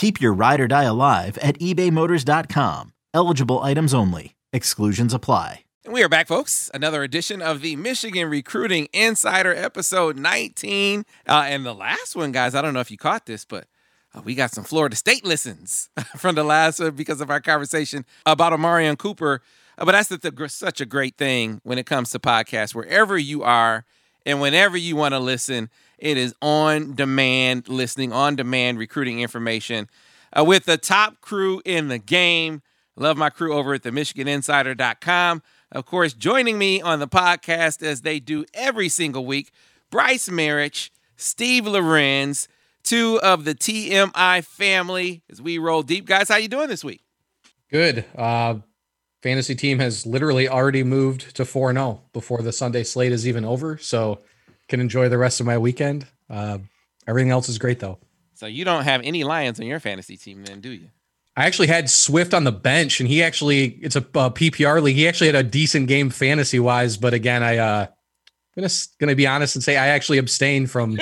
[0.00, 2.94] Keep your ride or die alive at ebaymotors.com.
[3.12, 4.34] Eligible items only.
[4.50, 5.64] Exclusions apply.
[5.84, 6.70] And we are back, folks.
[6.72, 11.04] Another edition of the Michigan Recruiting Insider, episode 19.
[11.28, 13.66] Uh, and the last one, guys, I don't know if you caught this, but
[14.14, 18.06] uh, we got some Florida State listens from the last one because of our conversation
[18.24, 19.42] about Amarion Cooper.
[19.76, 22.74] Uh, but that's the, the, such a great thing when it comes to podcasts.
[22.74, 23.84] Wherever you are
[24.26, 29.88] and whenever you want to listen, it is on demand listening, on demand recruiting information
[30.36, 32.62] uh, with the top crew in the game.
[32.96, 35.42] Love my crew over at the MichiganInsider.com.
[35.72, 39.50] Of course, joining me on the podcast as they do every single week,
[39.90, 42.48] Brice Marich, Steve Lorenz,
[42.82, 46.06] two of the TMI family as we roll deep.
[46.06, 47.02] Guys, how you doing this week?
[47.70, 48.04] Good.
[48.16, 48.56] Uh,
[49.22, 53.78] fantasy team has literally already moved to 4-0 before the Sunday slate is even over.
[53.78, 54.20] So
[54.68, 56.06] can enjoy the rest of my weekend.
[56.28, 56.58] Uh,
[57.06, 57.98] everything else is great though.
[58.34, 60.88] So you don't have any Lions on your fantasy team, then, do you?
[61.36, 64.96] I actually had Swift on the bench, and he actually it's a, a PPR league.
[64.96, 67.86] He actually had a decent game fantasy wise, but again, I uh,
[68.54, 70.98] gonna gonna be honest and say I actually abstained from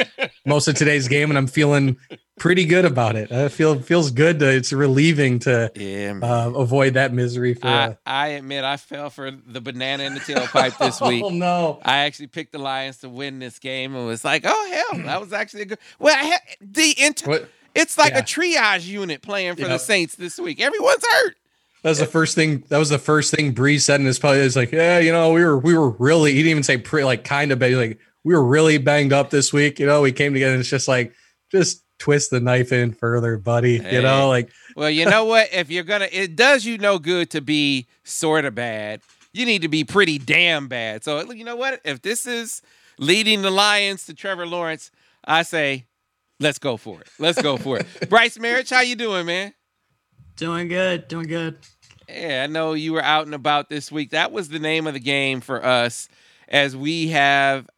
[0.46, 1.96] most of today's game, and I'm feeling
[2.38, 3.30] pretty good about it.
[3.32, 7.54] I feel feels good to it's relieving to yeah, uh, avoid that misery.
[7.54, 11.24] For I, uh, I, admit I fell for the banana in the tailpipe this week.
[11.24, 11.80] oh no!
[11.84, 15.20] I actually picked the Lions to win this game and was like, oh hell, that
[15.20, 15.78] was actually a good.
[15.98, 18.20] Well, I had the inter- It's like yeah.
[18.20, 19.70] a triage unit playing for yep.
[19.70, 20.60] the Saints this week.
[20.60, 21.36] Everyone's hurt.
[21.82, 22.64] That was the first thing.
[22.68, 25.32] That was the first thing Brees said in his probably is like, yeah, you know,
[25.32, 26.32] we were we were really.
[26.32, 29.30] He didn't even say pre, like kind of, but like we were really banged up
[29.30, 29.78] this week.
[29.78, 30.54] You know, we came together.
[30.54, 31.12] and It's just like
[31.50, 33.78] just twist the knife in further, buddy.
[33.78, 33.96] Hey.
[33.96, 35.52] You know, like well, you know what?
[35.52, 39.00] If you're gonna, it does you no good to be sort of bad.
[39.32, 41.04] You need to be pretty damn bad.
[41.04, 41.80] So you know what?
[41.84, 42.62] If this is
[42.98, 44.90] leading the Lions to Trevor Lawrence,
[45.24, 45.86] I say,
[46.40, 47.08] let's go for it.
[47.18, 47.86] Let's go for it.
[48.08, 49.52] Brice Marich, how you doing, man?
[50.38, 51.08] Doing good.
[51.08, 51.58] Doing good.
[52.08, 54.10] Yeah, I know you were out and about this week.
[54.10, 56.08] That was the name of the game for us
[56.48, 57.68] as we have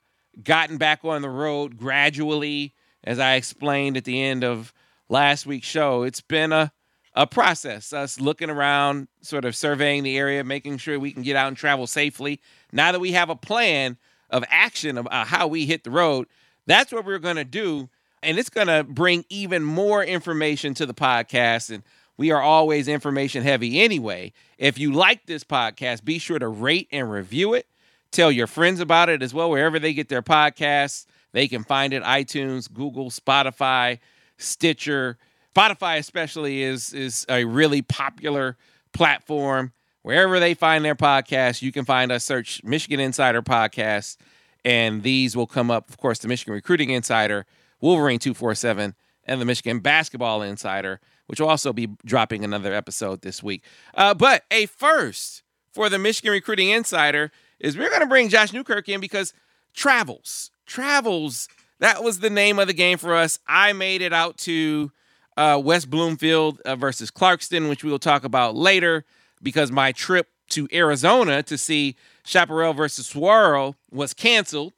[0.45, 4.73] gotten back on the road gradually as I explained at the end of
[5.09, 6.73] last week's show, it's been a
[7.15, 7.93] a process.
[7.93, 11.57] Us looking around, sort of surveying the area, making sure we can get out and
[11.57, 12.41] travel safely.
[12.71, 13.99] Now that we have a plan
[14.31, 16.29] of action of uh, how we hit the road,
[16.67, 17.89] that's what we're going to do,
[18.23, 21.75] and it's going to bring even more information to the podcast.
[21.75, 21.83] And
[22.21, 24.31] we are always information heavy anyway.
[24.59, 27.67] If you like this podcast, be sure to rate and review it.
[28.11, 31.07] Tell your friends about it as well, wherever they get their podcasts.
[31.33, 34.01] They can find it iTunes, Google, Spotify,
[34.37, 35.17] Stitcher.
[35.57, 38.59] Spotify especially is is a really popular
[38.93, 39.73] platform.
[40.03, 42.23] Wherever they find their podcast, you can find us.
[42.23, 44.19] Search Michigan Insider Podcast,
[44.63, 45.89] and these will come up.
[45.89, 47.47] Of course, the Michigan Recruiting Insider,
[47.81, 48.95] Wolverine two four seven,
[49.25, 53.63] and the Michigan Basketball Insider, which will also be dropping another episode this week.
[53.95, 57.31] Uh, but a first for the Michigan Recruiting Insider
[57.61, 59.33] is we're going to bring Josh Newkirk in because
[59.73, 61.47] travels Travels.
[61.79, 63.39] That was the name of the game for us.
[63.47, 64.91] I made it out to
[65.37, 69.05] uh, West Bloomfield uh, versus Clarkston, which we will talk about later,
[69.41, 74.73] because my trip to Arizona to see Chaparral versus Saguaro was canceled.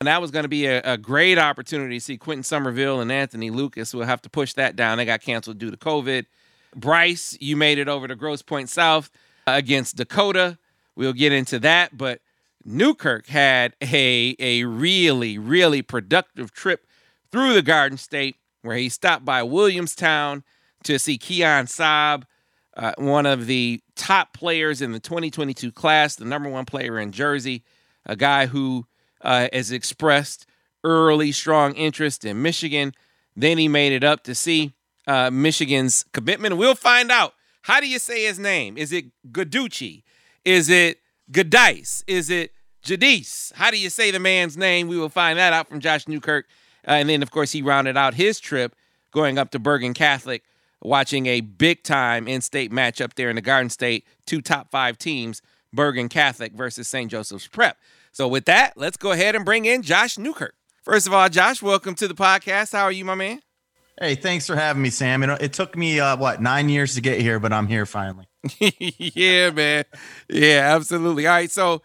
[0.00, 3.10] And that was going to be a, a, great opportunity to see Quentin Somerville and
[3.10, 3.94] Anthony Lucas.
[3.94, 4.98] We'll have to push that down.
[4.98, 6.26] They got canceled due to COVID.
[6.74, 9.10] Brice, you made it over to Grosse Pointe South
[9.46, 10.58] against Dakota.
[10.96, 11.96] We'll get into that.
[11.96, 12.20] But
[12.62, 16.86] Newkirk had a, a really, really productive trip
[17.32, 20.44] through the Garden State where he stopped by Williamstown
[20.84, 22.24] to see Keon Sabb,
[22.76, 27.12] uh, one of the top players in the 2022 class, the number one player in
[27.12, 27.64] Jersey,
[28.04, 28.86] a guy who
[29.26, 30.46] uh, has expressed
[30.84, 32.94] early strong interest in Michigan.
[33.34, 34.72] Then he made it up to see
[35.06, 36.56] uh, Michigan's commitment.
[36.56, 37.34] We'll find out.
[37.62, 38.78] How do you say his name?
[38.78, 40.04] Is it Gaducci?
[40.44, 41.00] Is it
[41.30, 42.04] Gadice?
[42.06, 42.52] Is it
[42.86, 43.52] Jadis.
[43.56, 44.86] How do you say the man's name?
[44.86, 46.46] We will find that out from Josh Newkirk.
[46.86, 48.76] Uh, and then, of course, he rounded out his trip
[49.10, 50.44] going up to Bergen Catholic,
[50.80, 54.06] watching a big time in state matchup there in the Garden State.
[54.24, 57.10] Two top five teams, Bergen Catholic versus St.
[57.10, 57.76] Joseph's Prep.
[58.16, 60.54] So, with that, let's go ahead and bring in Josh Newkirk.
[60.82, 62.72] First of all, Josh, welcome to the podcast.
[62.72, 63.42] How are you, my man?
[64.00, 65.22] Hey, thanks for having me, Sam.
[65.22, 68.26] It, it took me uh, what nine years to get here, but I'm here finally.
[68.58, 69.84] yeah, man.
[70.30, 71.26] Yeah, absolutely.
[71.26, 71.82] All right, so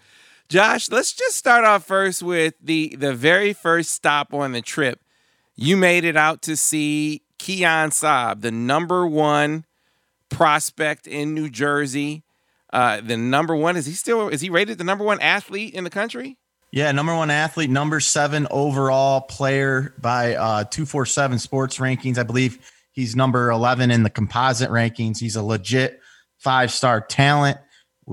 [0.48, 5.02] Josh, let's just start off first with the the very first stop on the trip.
[5.58, 9.66] You made it out to see Keon Sabb, the number one
[10.30, 12.24] prospect in New Jersey.
[12.74, 15.84] Uh, the number one is he still is he rated the number one athlete in
[15.84, 16.38] the country?
[16.72, 22.18] Yeah, number one athlete, number seven overall player by uh, 247 Sports Rankings.
[22.18, 22.60] I believe
[22.94, 25.20] he's number 11 in the composite rankings.
[25.20, 26.00] He's a legit
[26.38, 27.58] five star talent.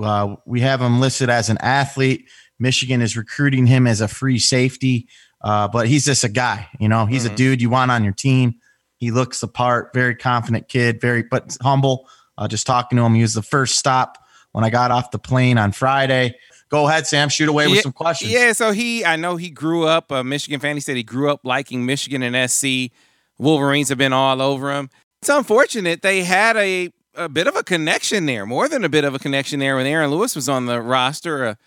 [0.01, 2.29] Uh, we have him listed as an athlete.
[2.59, 5.07] Michigan is recruiting him as a free safety,
[5.41, 6.67] uh, but he's just a guy.
[6.79, 7.33] You know, he's mm-hmm.
[7.33, 8.55] a dude you want on your team.
[8.97, 12.09] He looks the part, very confident kid, very but humble.
[12.37, 14.17] Uh, just talking to him, he was the first stop
[14.51, 16.35] when I got off the plane on Friday
[16.69, 17.29] go ahead, Sam.
[17.29, 18.31] Shoot away with yeah, some questions.
[18.31, 18.53] Yeah.
[18.53, 20.75] So he, I know he grew up a Michigan fan.
[20.75, 22.91] He said he grew up liking Michigan and SC.
[23.37, 24.89] Wolverines have been all over him.
[25.21, 29.03] It's unfortunate they had a a bit of a connection there, more than a bit
[29.03, 31.57] of a connection there when Aaron Lewis was on the roster, a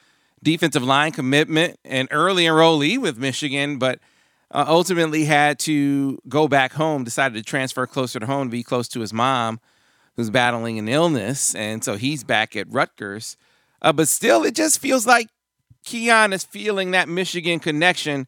[0.43, 3.99] defensive line commitment, an early enrollee with Michigan, but
[4.50, 7.05] uh, ultimately had to go back home.
[7.05, 9.61] Decided to transfer closer to home to be close to his mom,
[10.17, 13.37] who's battling an illness, and so he's back at Rutgers.
[13.81, 15.29] Uh, but still, it just feels like
[15.85, 18.26] Keon is feeling that Michigan connection,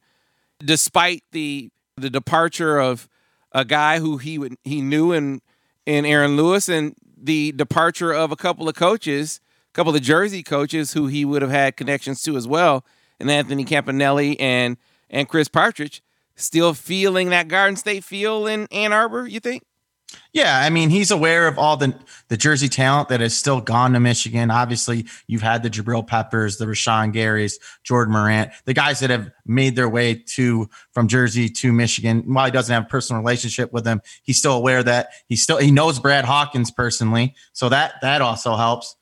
[0.58, 3.08] despite the the departure of
[3.52, 5.40] a guy who he would he knew in
[5.86, 9.40] in Aaron Lewis and the departure of a couple of coaches,
[9.70, 12.84] a couple of Jersey coaches who he would have had connections to as well,
[13.20, 14.76] and Anthony Campanelli and
[15.08, 16.02] and Chris Partridge.
[16.36, 19.62] Still feeling that Garden State feel in Ann Arbor, you think?
[20.32, 21.94] Yeah, I mean, he's aware of all the
[22.28, 24.50] the Jersey talent that has still gone to Michigan.
[24.50, 29.30] Obviously, you've had the Jabril Peppers, the Rashan Garys, Jordan Morant, the guys that have
[29.46, 32.22] made their way to from Jersey to Michigan.
[32.26, 35.58] While he doesn't have a personal relationship with them, he's still aware that he still
[35.58, 38.96] he knows Brad Hawkins personally, so that that also helps.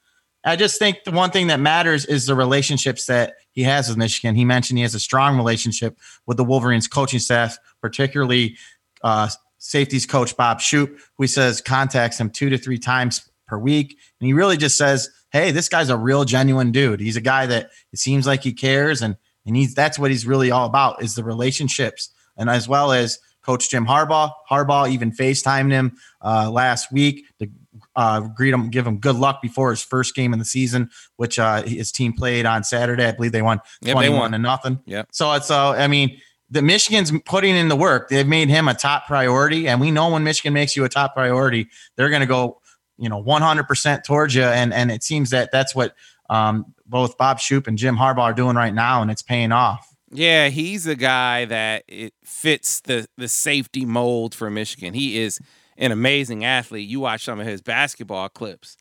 [0.44, 3.96] I just think the one thing that matters is the relationships that he has with
[3.96, 4.34] Michigan.
[4.34, 8.56] He mentioned he has a strong relationship with the Wolverines coaching staff, particularly
[9.02, 9.28] uh,
[9.62, 13.96] safeties coach Bob Shoop, who he says contacts him two to three times per week.
[14.20, 17.00] And he really just says, Hey, this guy's a real genuine dude.
[17.00, 19.16] He's a guy that it seems like he cares and
[19.46, 22.10] and he's that's what he's really all about is the relationships.
[22.36, 24.30] And as well as Coach Jim Harbaugh.
[24.50, 27.48] Harbaugh even FaceTimed him uh, last week to
[27.96, 31.38] uh, greet him, give him good luck before his first game in the season, which
[31.38, 33.04] uh, his team played on Saturday.
[33.04, 34.32] I believe they won yep, 21 they won.
[34.32, 34.80] to nothing.
[34.86, 35.02] Yeah.
[35.10, 36.20] So it's, uh, I mean,
[36.52, 38.10] the Michigan's putting in the work.
[38.10, 41.14] They've made him a top priority, and we know when Michigan makes you a top
[41.14, 42.60] priority, they're going to go,
[42.98, 44.42] you know, 100% towards you.
[44.42, 45.94] And and it seems that that's what
[46.28, 49.88] um, both Bob Shoop and Jim Harbaugh are doing right now, and it's paying off.
[50.10, 54.92] Yeah, he's a guy that it fits the the safety mold for Michigan.
[54.92, 55.40] He is
[55.78, 56.86] an amazing athlete.
[56.86, 58.76] You watch some of his basketball clips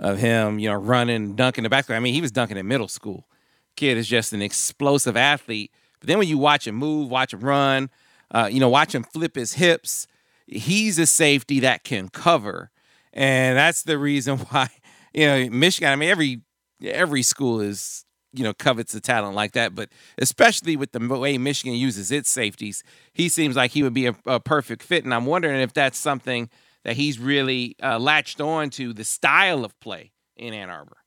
[0.00, 1.96] of him, you know, running, dunking the basketball.
[1.96, 3.28] I mean, he was dunking in middle school.
[3.76, 5.70] Kid is just an explosive athlete
[6.04, 7.88] but then when you watch him move, watch him run,
[8.30, 10.06] uh, you know, watch him flip his hips,
[10.46, 12.70] he's a safety that can cover.
[13.14, 14.68] And that's the reason why,
[15.14, 16.42] you know, Michigan, I mean, every
[16.82, 21.38] every school is, you know, covets a talent like that, but especially with the way
[21.38, 22.82] Michigan uses its safeties,
[23.14, 25.04] he seems like he would be a, a perfect fit.
[25.04, 26.50] And I'm wondering if that's something
[26.82, 30.98] that he's really uh, latched on to the style of play in Ann Arbor.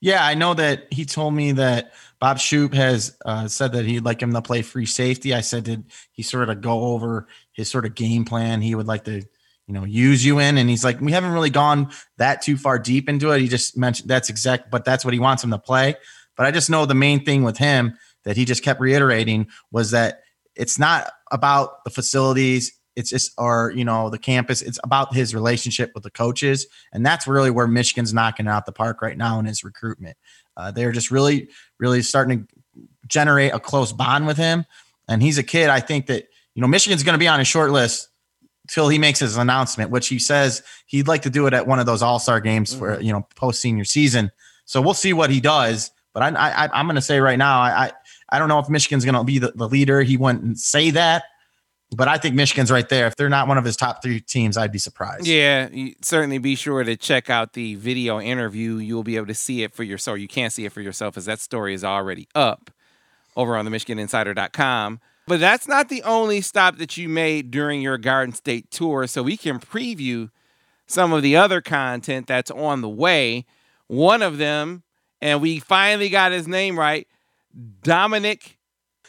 [0.00, 4.04] Yeah, I know that he told me that Bob Shoop has uh, said that he'd
[4.04, 5.34] like him to play free safety.
[5.34, 8.86] I said, did he sort of go over his sort of game plan he would
[8.86, 9.22] like to,
[9.66, 10.58] you know, use you in?
[10.58, 13.40] And he's like, we haven't really gone that too far deep into it.
[13.40, 15.94] He just mentioned that's exact, but that's what he wants him to play.
[16.36, 19.92] But I just know the main thing with him that he just kept reiterating was
[19.92, 20.22] that
[20.54, 25.34] it's not about the facilities it's just or you know the campus it's about his
[25.34, 29.38] relationship with the coaches and that's really where michigan's knocking out the park right now
[29.38, 30.16] in his recruitment
[30.56, 31.48] uh, they're just really
[31.78, 34.64] really starting to generate a close bond with him
[35.08, 37.48] and he's a kid i think that you know michigan's going to be on his
[37.48, 38.08] short list
[38.68, 41.78] till he makes his announcement which he says he'd like to do it at one
[41.78, 42.78] of those all-star games mm-hmm.
[42.80, 44.30] for you know post senior season
[44.64, 47.60] so we'll see what he does but I, I, am going to say right now,
[47.60, 47.92] I, I,
[48.30, 50.00] I don't know if Michigan's going to be the, the leader.
[50.00, 51.24] He wouldn't say that,
[51.92, 53.06] but I think Michigan's right there.
[53.06, 55.26] If they're not one of his top three teams, I'd be surprised.
[55.26, 55.68] Yeah,
[56.02, 58.76] certainly be sure to check out the video interview.
[58.76, 60.18] You'll be able to see it for yourself.
[60.18, 62.70] You can't see it for yourself as that story is already up
[63.36, 65.00] over on the MichiganInsider.com.
[65.28, 69.06] But that's not the only stop that you made during your Garden State tour.
[69.06, 70.30] So we can preview
[70.86, 73.44] some of the other content that's on the way.
[73.88, 74.82] One of them,
[75.20, 77.06] and we finally got his name right,
[77.82, 78.58] Dominick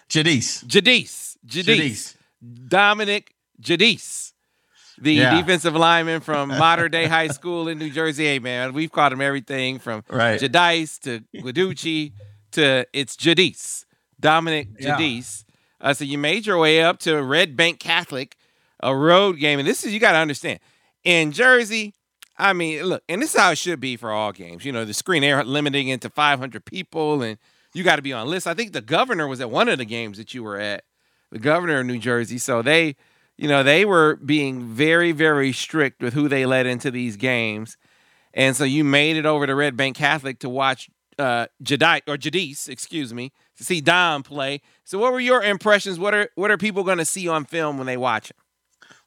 [0.10, 0.66] Giudice.
[0.66, 1.38] Giudice.
[1.46, 2.17] Giudice.
[2.68, 4.34] Dominick Giudice.
[5.00, 5.36] The Yeah.
[5.40, 8.26] defensive lineman from Mater Dei High School in New Jersey.
[8.26, 10.40] Hey man, we've called him everything from Right.
[10.40, 12.14] Giudice to Guiducci
[12.54, 13.86] to it's Giudice.
[14.20, 14.98] Dominick Yeah.
[14.98, 15.44] Giudice.
[15.80, 18.36] Uh, so you made your way up to Red Bank Catholic,
[18.82, 19.60] a road game.
[19.60, 20.60] And this is, you got to understand,
[21.04, 21.94] in Jersey,
[22.36, 24.66] I mean, look, and this is how it should be for all games.
[24.66, 27.38] You know, the screen air limiting it to 500 people, and
[27.76, 28.48] you got to be on list.
[28.48, 30.84] I think the governor was at one of the games that you were at,
[31.32, 32.38] the governor of New Jersey.
[32.38, 32.96] So they,
[33.38, 37.78] you know, they were being very, very strict with who they let into these games.
[38.34, 42.16] And so you made it over to Red Bank Catholic to watch uh Jadite or
[42.16, 44.62] Giudice, excuse me, to see Dom play.
[44.84, 45.98] So what were your impressions?
[45.98, 48.38] What are what are people going to see on film when they watch him?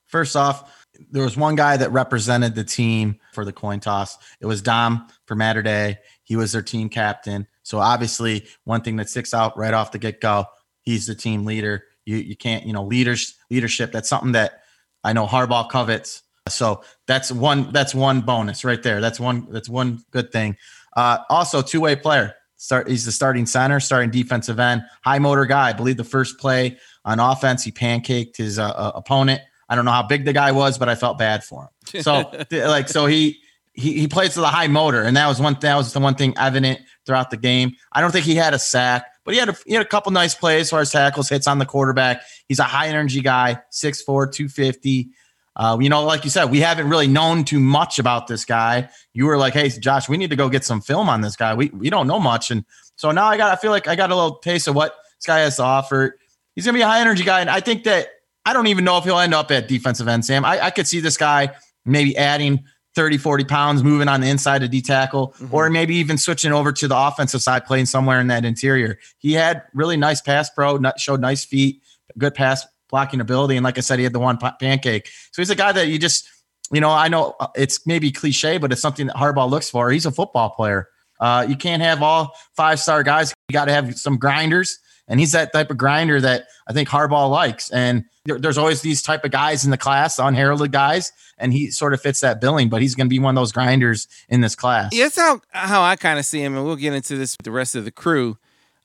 [0.06, 4.18] First off, there was one guy that represented the team for the coin toss.
[4.40, 5.98] It was Dom for Mater Dei.
[6.24, 7.46] He was their team captain.
[7.62, 10.46] So obviously, one thing that sticks out right off the get go,
[10.82, 11.84] he's the team leader.
[12.04, 13.92] You you can't you know leaders leadership.
[13.92, 14.62] That's something that
[15.04, 16.22] I know Harbaugh covets.
[16.48, 19.00] So that's one that's one bonus right there.
[19.00, 20.56] That's one that's one good thing.
[20.96, 22.34] Uh, also, two way player.
[22.56, 22.88] Start.
[22.88, 25.70] He's the starting center, starting defensive end, high motor guy.
[25.70, 29.40] I believe the first play on offense, he pancaked his uh, uh, opponent.
[29.68, 32.02] I don't know how big the guy was, but I felt bad for him.
[32.02, 33.40] So, like, so he
[33.72, 36.16] he he plays with a high motor, and that was one that was the one
[36.16, 37.76] thing evident throughout the game.
[37.92, 40.12] I don't think he had a sack, but he had a he had a couple
[40.12, 42.22] nice plays as far as tackles, hits on the quarterback.
[42.48, 45.10] He's a high energy guy, 6'4", 250.
[45.56, 48.88] Uh, you know, like you said, we haven't really known too much about this guy.
[49.12, 51.54] You were like, "Hey, Josh, we need to go get some film on this guy.
[51.54, 52.64] We we don't know much." And
[52.96, 55.26] so now I got, I feel like I got a little taste of what this
[55.26, 56.18] guy has to offer.
[56.54, 58.08] He's gonna be a high energy guy, and I think that
[58.44, 60.24] I don't even know if he'll end up at defensive end.
[60.24, 64.28] Sam, I, I could see this guy maybe adding 30, 40 pounds, moving on the
[64.28, 68.20] inside to D tackle, or maybe even switching over to the offensive side, playing somewhere
[68.20, 68.98] in that interior.
[69.18, 71.82] He had really nice pass pro, showed nice feet,
[72.18, 73.56] good pass blocking ability.
[73.56, 75.08] And like I said, he had the one pancake.
[75.32, 76.28] So he's a guy that you just,
[76.72, 79.90] you know, I know uh, it's maybe cliche, but it's something that Harbaugh looks for.
[79.90, 80.88] He's a football player.
[81.20, 83.32] Uh, you can't have all five star guys.
[83.48, 84.78] You got to have some grinders.
[85.10, 87.68] And he's that type of grinder that I think Harbaugh likes.
[87.70, 91.70] And there, there's always these type of guys in the class, unheralded guys, and he
[91.70, 92.68] sort of fits that billing.
[92.68, 94.90] But he's going to be one of those grinders in this class.
[94.94, 97.44] Yeah, that's how how I kind of see him, and we'll get into this with
[97.44, 98.38] the rest of the crew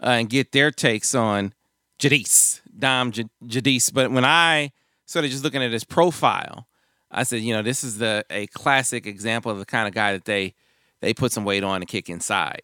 [0.04, 1.54] uh, and get their takes on
[2.00, 3.94] Giudice, Dom J- Giudice.
[3.94, 4.72] But when I
[5.06, 6.68] sort of just looking at his profile,
[7.12, 10.14] I said, you know, this is the a classic example of the kind of guy
[10.14, 10.56] that they
[11.02, 12.64] they put some weight on and kick inside,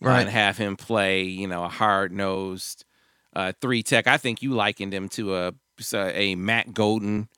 [0.00, 0.22] Right.
[0.22, 2.84] and have him play, you know, a hard nosed
[3.34, 4.06] uh, three tech.
[4.06, 5.52] I think you likened him to a
[5.94, 7.28] a Matt Godin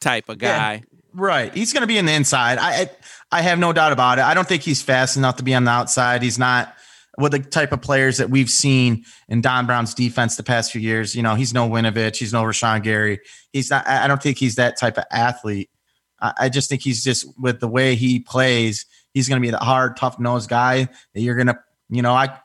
[0.00, 0.56] type of Yeah.
[0.78, 0.82] guy.
[1.14, 1.54] Right.
[1.54, 2.58] He's going to be in the inside.
[2.58, 2.90] I, I
[3.32, 4.24] I have no doubt about it.
[4.24, 6.22] I don't think he's fast enough to be on the outside.
[6.22, 6.74] He's not
[7.16, 10.82] with the type of players that we've seen in Don Brown's defense the past few
[10.82, 11.14] years.
[11.14, 12.16] You know, he's no Winovich.
[12.18, 13.20] He's no Rashan Gary.
[13.52, 13.86] He's not.
[13.88, 15.70] I I don't think he's that type of athlete.
[16.20, 18.84] I, I just think he's just with the way he plays.
[19.14, 20.84] He's going to be the hard, tough nosed guy
[21.14, 21.58] that you're going to.
[21.88, 22.38] You know, I.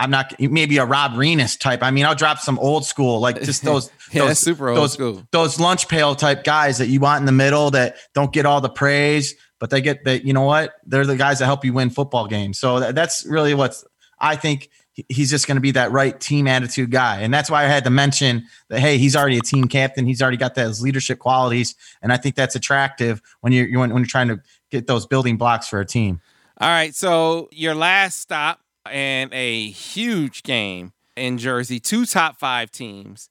[0.00, 1.82] I'm not maybe a Rob Renes type.
[1.82, 4.94] I mean, I'll drop some old school, like just those, Yeah, those super old those,
[4.94, 5.22] school.
[5.30, 8.62] those lunch pail type guys that you want in the middle that don't get all
[8.62, 10.24] the praise, but they get that.
[10.24, 10.72] You know what?
[10.86, 12.58] They're the guys that help you win football games.
[12.58, 13.84] So that, that's really what's.
[14.18, 14.70] I think
[15.08, 17.84] he's just going to be that right team attitude guy, and that's why I had
[17.84, 18.80] to mention that.
[18.80, 20.06] Hey, he's already a team captain.
[20.06, 24.02] He's already got those leadership qualities, and I think that's attractive when you're when, when
[24.02, 24.40] you're trying to
[24.70, 26.22] get those building blocks for a team.
[26.58, 32.70] All right, so your last stop and a huge game in Jersey, two top five
[32.70, 33.28] teams.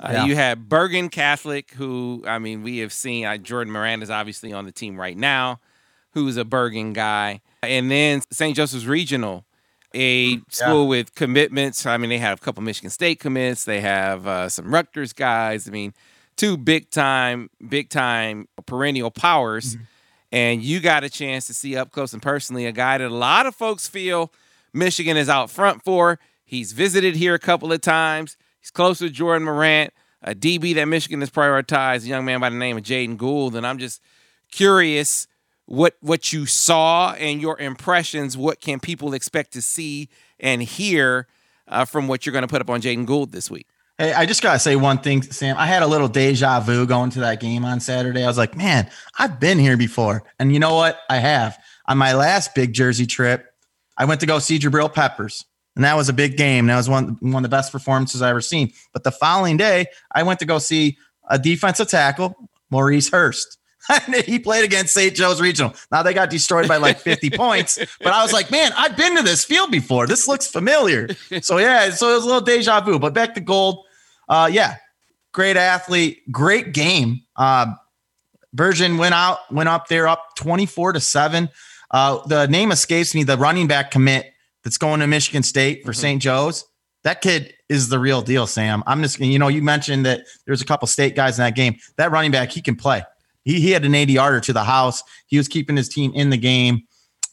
[0.00, 0.24] Uh, Yeah.
[0.24, 3.26] You had Bergen Catholic, who I mean we have seen.
[3.26, 5.60] Uh, Jordan Miranda is obviously on the team right now,
[6.12, 8.56] who's a Bergen guy, and then St.
[8.56, 9.44] Joseph's Regional,
[9.94, 11.84] a school with commitments.
[11.84, 13.64] I mean they have a couple Michigan State commits.
[13.64, 15.68] They have uh, some Rutgers guys.
[15.68, 15.92] I mean,
[16.36, 19.76] two big time, big time perennial powers
[20.32, 23.14] and you got a chance to see up close and personally a guy that a
[23.14, 24.32] lot of folks feel
[24.76, 26.18] Michigan is out front for.
[26.44, 28.36] He's visited here a couple of times.
[28.60, 29.92] He's close with Jordan Morant,
[30.22, 33.56] a DB that Michigan has prioritized, a young man by the name of Jaeden Gould.
[33.56, 34.00] And I'm just
[34.50, 35.26] curious
[35.64, 38.36] what what you saw and your impressions.
[38.36, 41.26] What can people expect to see and hear
[41.66, 43.66] uh, from what you're going to put up on Jaeden Gould this week?
[43.98, 45.56] Hey, I just gotta say one thing, Sam.
[45.56, 48.22] I had a little deja vu going to that game on Saturday.
[48.22, 50.22] I was like, man, I've been here before.
[50.38, 51.00] And you know what?
[51.08, 51.58] I have.
[51.86, 53.46] On my last big Jersey trip,
[53.96, 55.44] I went to go see Jabril Peppers.
[55.74, 56.66] and that was a big game.
[56.66, 58.72] That was one one of the best performances I ever seen.
[58.92, 60.98] But the following day, I went to go see
[61.28, 62.34] a defensive tackle,
[62.70, 63.58] Maurice Hurst.
[64.24, 65.14] he played against St.
[65.14, 65.72] Joe's Regional.
[65.92, 69.14] Now they got destroyed by like 50 points, but I was like, man, I've been
[69.16, 70.06] to this field before.
[70.08, 71.08] This looks familiar.
[71.42, 72.98] So yeah, so it was a little deja vu.
[72.98, 73.84] But back to Gould.
[74.28, 74.76] Uh, yeah,
[75.32, 77.22] great athlete, great game.
[77.36, 77.74] Uh,
[78.52, 81.48] Bergen went out, went up there up 24 to 7.
[81.90, 84.32] Uh, the name escapes me, the running back commit
[84.64, 85.96] that's going to Michigan State for Mhm.
[85.96, 86.22] St.
[86.22, 86.64] Joe's.
[87.04, 88.82] That kid is the real deal, Sam.
[88.86, 91.76] I'm just, you know, you mentioned that there's a couple state guys in that game.
[91.98, 93.04] That running back, he can play.
[93.44, 95.04] He, he had an 80 yarder to the house.
[95.26, 96.82] He was keeping his team in the game.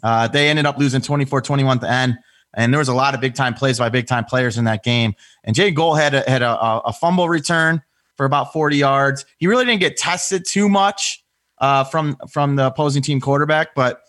[0.03, 2.17] Uh, they ended up losing 24 21 at the end.
[2.55, 4.83] And there was a lot of big time plays by big time players in that
[4.83, 5.15] game.
[5.43, 7.81] And Jay Gold had a, had a, a fumble return
[8.15, 9.25] for about 40 yards.
[9.39, 11.23] He really didn't get tested too much
[11.59, 14.01] uh, from from the opposing team quarterback, but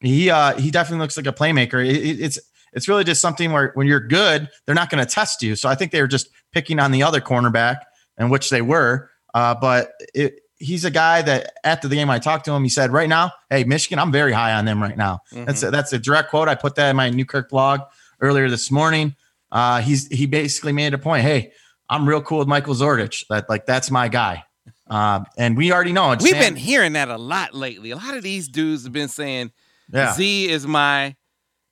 [0.00, 1.84] he uh, he definitely looks like a playmaker.
[1.86, 2.38] It- it- it's
[2.72, 5.56] it's really just something where when you're good, they're not going to test you.
[5.56, 7.78] So I think they were just picking on the other cornerback,
[8.16, 9.10] and which they were.
[9.34, 12.68] Uh, but it, he's a guy that after the game I talked to him, he
[12.68, 15.92] said, "Right now, hey Michigan, I'm very high on them right now." That's a, that's
[15.92, 16.48] a direct quote.
[16.48, 17.80] I put that in my Newkirk blog
[18.20, 19.16] earlier this morning.
[19.52, 21.22] Uh, he's he basically made a point.
[21.22, 21.52] Hey,
[21.88, 23.24] I'm real cool with Michael Zordich.
[23.30, 24.44] That like that's my guy.
[24.88, 26.10] Uh, and we already know.
[26.10, 27.90] We've Sam- been hearing that a lot lately.
[27.90, 29.50] A lot of these dudes have been saying
[29.92, 30.14] yeah.
[30.14, 31.16] Z is my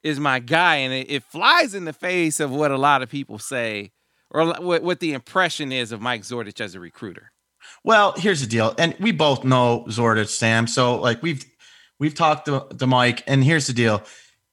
[0.02, 3.08] is my guy, and it, it flies in the face of what a lot of
[3.08, 3.92] people say,
[4.30, 7.32] or what, what the impression is of Mike Zordich as a recruiter.
[7.84, 10.66] Well, here's the deal, and we both know Zordich, Sam.
[10.66, 11.44] So like we've
[11.98, 14.02] we've talked to, to Mike, and here's the deal: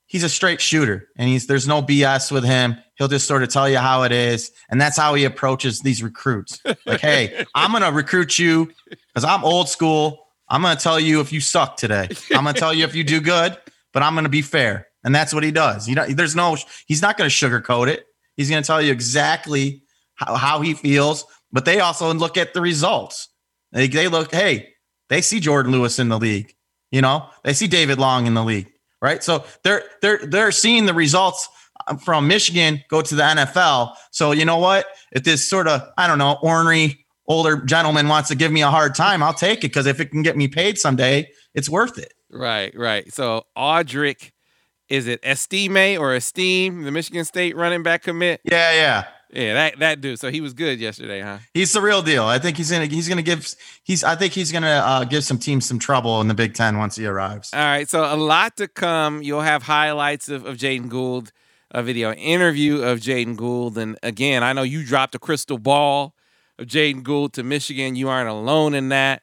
[0.06, 2.78] he's a straight shooter, and he's there's no BS with him.
[2.98, 6.02] He'll just sort of tell you how it is, and that's how he approaches these
[6.02, 6.62] recruits.
[6.86, 10.25] Like, hey, I'm gonna recruit you because I'm old school.
[10.50, 12.10] I'm gonna tell you if you suck today.
[12.32, 13.58] I'm gonna tell you if you do good,
[13.94, 15.88] but I'm gonna be fair, and that's what he does.
[15.88, 18.06] You know, there's no, he's not gonna sugarcoat it.
[18.38, 19.84] He's gonna tell you exactly
[20.16, 23.30] how, how he feels, but they also look at the results.
[23.72, 24.70] They, they look, hey,
[25.10, 26.54] they see Jordan Lewis in the league.
[26.92, 29.24] You know, they see David Long in the league, right?
[29.24, 31.50] So they're they're they're seeing the results
[31.88, 33.96] um, from Michigan go to the NFL.
[34.12, 34.86] So you know what?
[35.12, 38.70] If this sort of I don't know ornery older gentleman wants to give me a
[38.70, 41.98] hard time, I'll take it because if it can get me paid someday, it's worth
[41.98, 42.14] it.
[42.30, 43.12] Right, right.
[43.14, 44.32] So Audric,
[44.90, 48.42] is it Estime or Esteem, the Michigan State running back commit?
[48.44, 49.06] Yeah, yeah.
[49.32, 50.20] Yeah, that that dude.
[50.20, 51.40] So he was good yesterday, huh?
[51.54, 52.24] He's the real deal.
[52.24, 55.38] I think he's gonna he's gonna give he's I think he's gonna uh, give some
[55.38, 57.52] teams some trouble in the Big Ten once he arrives.
[57.54, 59.22] All right, so a lot to come.
[59.22, 61.34] You'll have highlights of, of Jaeden Gould,
[61.72, 63.78] a video interview of Jaeden Gould.
[63.78, 66.15] And again, I know you dropped a crystal ball
[66.58, 67.96] of Jaeden Gould to Michigan.
[67.96, 69.22] You aren't alone in that.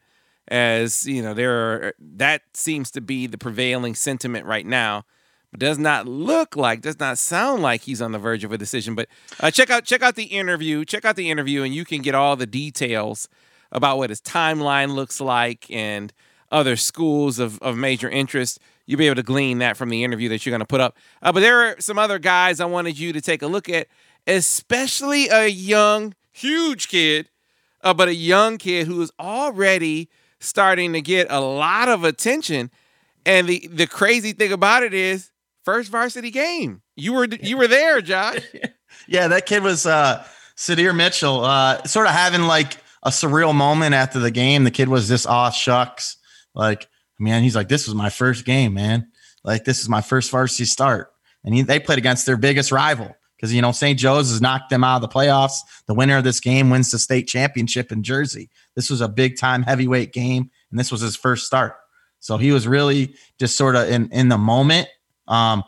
[0.48, 5.04] As you know, there are that seems to be the prevailing sentiment right now.
[5.50, 8.58] But does not look like, does not sound like he's on the verge of a
[8.58, 8.94] decision.
[8.94, 10.84] But uh, check out check out the interview.
[10.84, 13.28] Check out the interview, and you can get all the details
[13.70, 16.12] about what his timeline looks like and
[16.50, 18.60] other schools of, of major interest.
[18.86, 20.96] You'll be able to glean that from the interview that you're going to put up.
[21.22, 23.88] Uh, but there are some other guys I wanted you to take a look at,
[24.26, 27.28] especially a young, huge kid,
[27.82, 30.08] uh, but a young kid who is already
[30.40, 32.70] starting to get a lot of attention.
[33.24, 35.30] And the, the crazy thing about it is,
[35.64, 36.82] first varsity game.
[36.96, 38.40] You were you were there, Josh.
[39.08, 43.94] Yeah, that kid was uh Sydir Mitchell, uh sort of having like a surreal moment
[43.94, 44.64] after the game.
[44.64, 46.18] The kid was just aw shucks.
[46.54, 49.10] Like, man, he's like, This was my first game, man.
[49.44, 51.10] Like, this is my first varsity start.
[51.42, 53.98] And he, they played against their biggest rival because you know St.
[53.98, 55.58] Joe's has knocked them out of the playoffs.
[55.86, 58.48] The winner of this game wins the state championship in Jersey.
[58.76, 61.74] This was a big time heavyweight game, and this was his first start.
[62.20, 64.88] So he was really just sort of in in the moment.
[65.26, 65.64] Um,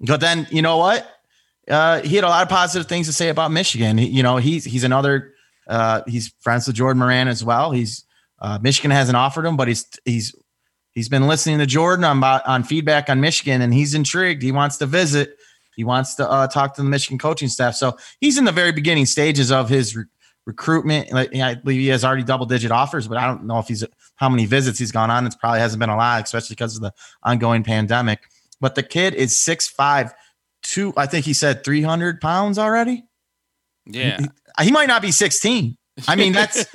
[0.00, 1.06] but then you know what?
[1.70, 3.98] Uh, he had a lot of positive things to say about Michigan.
[3.98, 5.34] He, you know, he's he's another.
[5.66, 7.72] Uh, he's friends with Jordan Morant as well.
[7.72, 8.06] He's
[8.38, 10.34] uh, Michigan hasn't offered him, but he's he's
[10.92, 14.42] he's been listening to Jordan on on feedback on Michigan, and he's intrigued.
[14.42, 15.37] He wants to visit.
[15.78, 17.76] He wants to uh, talk to the Michigan coaching staff.
[17.76, 20.06] So he's in the very beginning stages of his re-
[20.44, 21.12] recruitment.
[21.12, 23.84] Like, I believe he has already double digit offers, but I don't know if he's
[24.16, 25.24] how many visits he's gone on.
[25.24, 28.24] It probably hasn't been a lot, especially because of the ongoing pandemic.
[28.60, 30.12] But the kid is six five,
[30.64, 30.92] two.
[30.96, 33.04] I think he said three hundred pounds already.
[33.86, 34.18] Yeah.
[34.60, 35.76] He might not be sixteen.
[36.08, 36.66] I mean, that's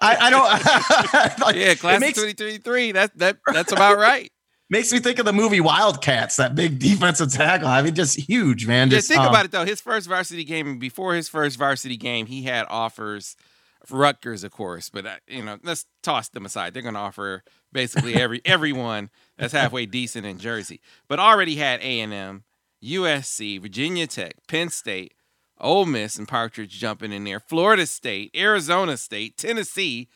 [0.00, 1.40] I, I don't.
[1.46, 2.90] like, yeah, class makes, of 2023.
[2.90, 4.31] That that that's about right.
[4.72, 6.36] Makes me think of the movie Wildcats.
[6.36, 7.68] That big defensive tackle.
[7.68, 8.88] I mean, just huge, man.
[8.88, 9.66] Yeah, Just, think um, about it though.
[9.66, 13.36] His first varsity game, before his first varsity game, he had offers.
[13.84, 16.72] for Rutgers, of course, but uh, you know, let's toss them aside.
[16.72, 20.80] They're going to offer basically every everyone that's halfway decent in Jersey.
[21.06, 22.44] But already had A and M,
[22.82, 25.12] USC, Virginia Tech, Penn State,
[25.60, 30.08] Ole Miss, and Partridge jumping in there, Florida State, Arizona State, Tennessee.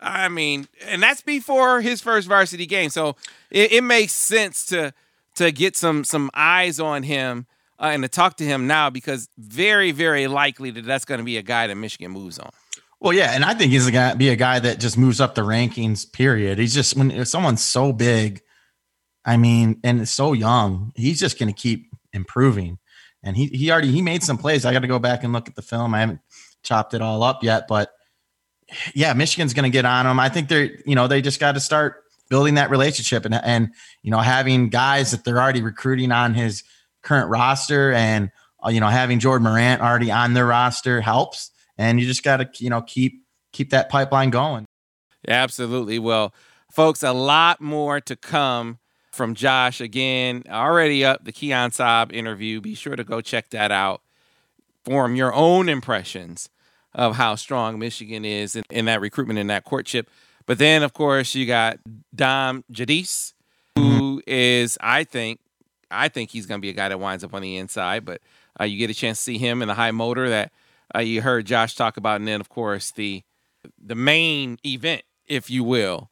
[0.00, 2.90] I mean, and that's before his first varsity game.
[2.90, 3.16] So
[3.50, 4.92] it, it makes sense to
[5.36, 7.46] to get some some eyes on him
[7.80, 11.24] uh, and to talk to him now because very very likely that that's going to
[11.24, 12.50] be a guy that Michigan moves on.
[13.00, 15.36] Well, yeah, and I think he's going to be a guy that just moves up
[15.36, 16.12] the rankings.
[16.12, 16.58] Period.
[16.58, 18.42] He's just when someone's so big,
[19.24, 22.78] I mean, and so young, he's just going to keep improving.
[23.22, 24.64] And he he already he made some plays.
[24.64, 25.94] I got to go back and look at the film.
[25.94, 26.20] I haven't
[26.62, 27.90] chopped it all up yet, but
[28.94, 30.20] yeah, Michigan's going to get on them.
[30.20, 33.70] I think they're you know they just got to start building that relationship and and
[34.02, 36.62] you know having guys that they're already recruiting on his
[37.02, 38.30] current roster and
[38.64, 41.50] uh, you know having Jordan Morant already on their roster helps.
[41.76, 44.66] And you just got to you know keep keep that pipeline going.
[45.26, 45.98] Absolutely.
[45.98, 46.34] Well,
[46.70, 48.78] folks, a lot more to come
[49.12, 49.80] from Josh.
[49.80, 52.60] Again, already up the Keon Sabb interview.
[52.60, 54.02] Be sure to go check that out.
[54.84, 56.48] Form your own impressions
[56.98, 60.10] of how strong Michigan is in, in that recruitment and that courtship.
[60.46, 61.78] But then, of course, you got
[62.12, 63.34] Dom Giudice,
[63.76, 65.38] who is, I think,
[65.90, 68.04] I think he's going to be a guy that winds up on the inside.
[68.04, 68.20] But
[68.60, 70.50] uh, you get a chance to see him in the high motor that
[70.94, 73.22] uh, you heard Josh talk about, and then, of course, the
[73.82, 76.10] the main event, if you will,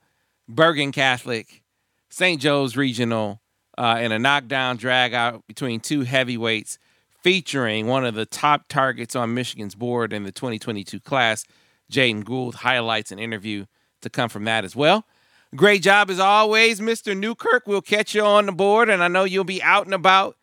[0.48, 1.62] Bergen Catholic,
[2.10, 2.40] St.
[2.40, 3.40] Joe's Regional,
[3.78, 6.78] uh, in a knockdown drag out between two heavyweights,
[7.26, 11.44] featuring one of the top targets on Michigan's board in the 2022 class,
[11.90, 12.54] Jaeden Gould.
[12.54, 13.66] Highlights an interview
[14.02, 15.04] to come from that as well.
[15.56, 17.18] Great job as always, Mr.
[17.18, 17.64] Newkirk.
[17.66, 20.36] We'll catch you on the board, and I know you'll be out and about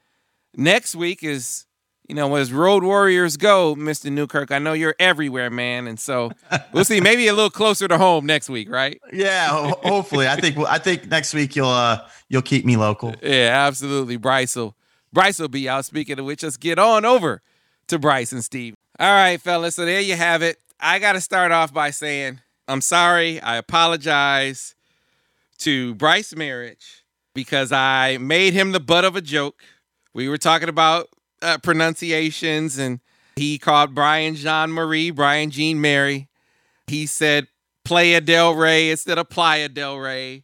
[0.58, 1.24] next week.
[1.24, 1.68] Is
[2.10, 4.12] you know, as Road Warriors go, Mr.
[4.12, 6.32] Newkirk, I know you're everywhere, man, and so
[6.74, 7.00] we'll see.
[7.00, 9.00] Maybe a little closer to home next week, right?
[9.14, 10.28] Yeah, ho- hopefully.
[10.28, 13.16] I think I think next week you'll uh you'll keep me local.
[13.24, 14.18] Yeah, absolutely.
[14.18, 14.76] Brice will
[15.14, 15.86] Brice will be out.
[15.86, 17.42] Speaking of which, let's get on over
[17.88, 18.76] to Brice and Steve.
[19.00, 19.76] All right, fellas.
[19.76, 20.58] So there you have it.
[20.80, 23.40] I got to start off by saying I'm sorry.
[23.40, 24.76] I apologize
[25.60, 27.02] to Brice Marich
[27.34, 29.62] because I made him the butt of a joke.
[30.14, 31.10] We were talking about
[31.42, 33.00] uh, pronunciations, and
[33.36, 36.28] he called Brian Jean Marie Brian Jean Mary.
[36.88, 37.48] He said
[37.86, 40.44] Playa Del Rey instead of Playa Del Rey.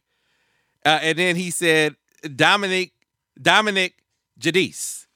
[0.84, 1.96] Uh, and then he said
[2.36, 2.92] Dominick
[3.40, 3.99] Dominick
[4.40, 5.06] Giudice.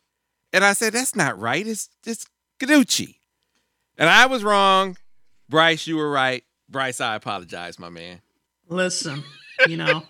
[0.52, 1.66] And I said, that's not right.
[1.66, 2.26] It's it's
[2.60, 3.16] Gaducci.
[3.98, 4.96] And I was wrong.
[5.48, 6.44] Brice, you were right.
[6.68, 8.20] Brice, I apologize, my man.
[8.68, 9.22] Listen,
[9.68, 10.02] you know,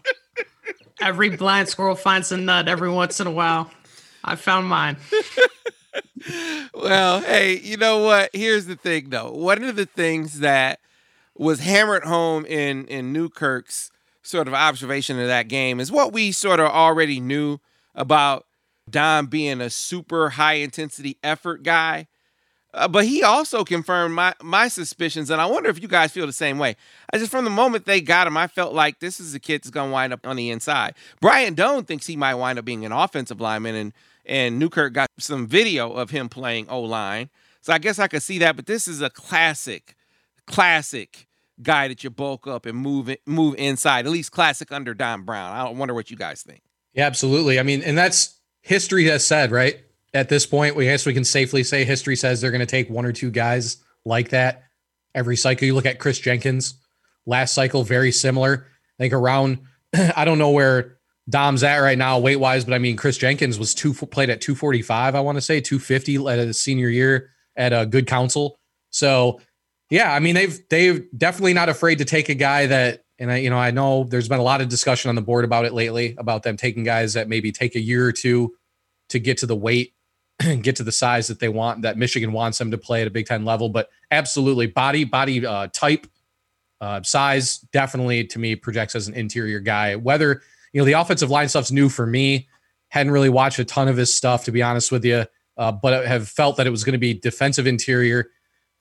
[1.00, 3.70] every blind squirrel finds a nut every once in a while.
[4.22, 4.96] I found mine.
[6.74, 8.30] well, hey, you know what?
[8.32, 9.30] Here's the thing, though.
[9.32, 10.80] One of the things that
[11.36, 13.90] was hammered home in in Newkirk's
[14.22, 17.58] sort of observation of that game is what we sort of already knew
[17.94, 18.46] about
[18.88, 22.06] Dom being a super high intensity effort guy.
[22.74, 26.26] Uh, but he also confirmed my my suspicions, and I wonder if you guys feel
[26.26, 26.74] the same way.
[27.12, 29.62] I just from the moment they got him, I felt like this is a kid
[29.62, 30.94] that's to wind up on the inside.
[31.20, 33.92] Brian Dohn thinks he might wind up being an offensive lineman, and
[34.26, 38.22] and Newkirk got some video of him playing O line, so I guess I could
[38.24, 38.56] see that.
[38.56, 39.94] But this is a classic,
[40.48, 41.28] classic
[41.62, 44.06] guy that you bulk up and move it, move inside.
[44.06, 45.54] At least classic under Don Brown.
[45.54, 46.62] I wonder what you guys think.
[46.92, 47.60] Yeah, absolutely.
[47.60, 49.78] I mean, and that's history has said, right?
[50.12, 52.88] At this point, we guess we can safely say history says they're going to take
[52.90, 54.64] one or two guys like that
[55.14, 55.66] every cycle.
[55.66, 56.74] You look at Chris Jenkins,
[57.26, 58.66] last cycle, very similar.
[58.98, 59.58] I think around,
[60.16, 60.98] I don't know where
[61.28, 64.40] Dom's at right now, weight wise, but I mean, Chris Jenkins was two played at
[64.40, 68.58] 245, I want to say 250 at his senior year at a Good Counsel.
[68.90, 69.40] So,
[69.90, 73.36] yeah, I mean, they've they've definitely not afraid to take a guy that, and I,
[73.38, 75.72] you know, I know there's been a lot of discussion on the board about it
[75.72, 78.54] lately about them taking guys that maybe take a year or two
[79.10, 79.94] to get to the weight
[80.40, 83.06] and get to the size that they want, that Michigan wants them to play at
[83.06, 83.68] a Big Ten level.
[83.68, 86.06] But absolutely, body body uh, type,
[86.80, 89.96] uh, size definitely to me projects as an interior guy.
[89.96, 92.48] Whether you know the offensive line stuff's new for me,
[92.88, 95.24] hadn't really watched a ton of his stuff to be honest with you,
[95.56, 98.30] uh, but have felt that it was going to be defensive interior.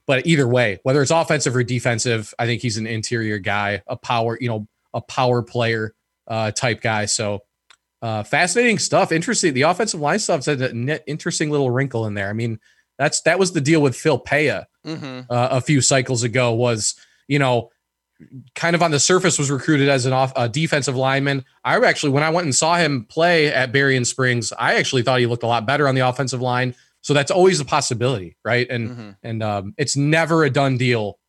[0.06, 3.96] But either way, whether it's offensive or defensive, I think he's an interior guy, a
[3.96, 5.96] power, you know, a power player
[6.28, 7.06] uh, type guy.
[7.06, 7.39] So
[8.02, 9.12] uh, fascinating stuff.
[9.12, 9.54] Interesting.
[9.54, 12.30] The offensive line stuff said a interesting little wrinkle in there.
[12.30, 12.60] I mean,
[13.00, 15.32] that's that was the deal with Phil Paea Mm-hmm.
[15.32, 16.52] uh, a few cycles ago.
[16.52, 16.96] Was
[17.30, 17.72] you know,
[18.56, 21.46] kind of on the surface was recruited as an off a defensive lineman.
[21.63, 25.20] I actually, when I went and saw him play at Berrien Springs, I actually thought
[25.20, 26.76] he looked a lot better on the offensive line.
[27.04, 28.66] So that's always a possibility, right?
[28.70, 29.10] And Mm-hmm.
[29.22, 31.20] and um, it's never a done deal.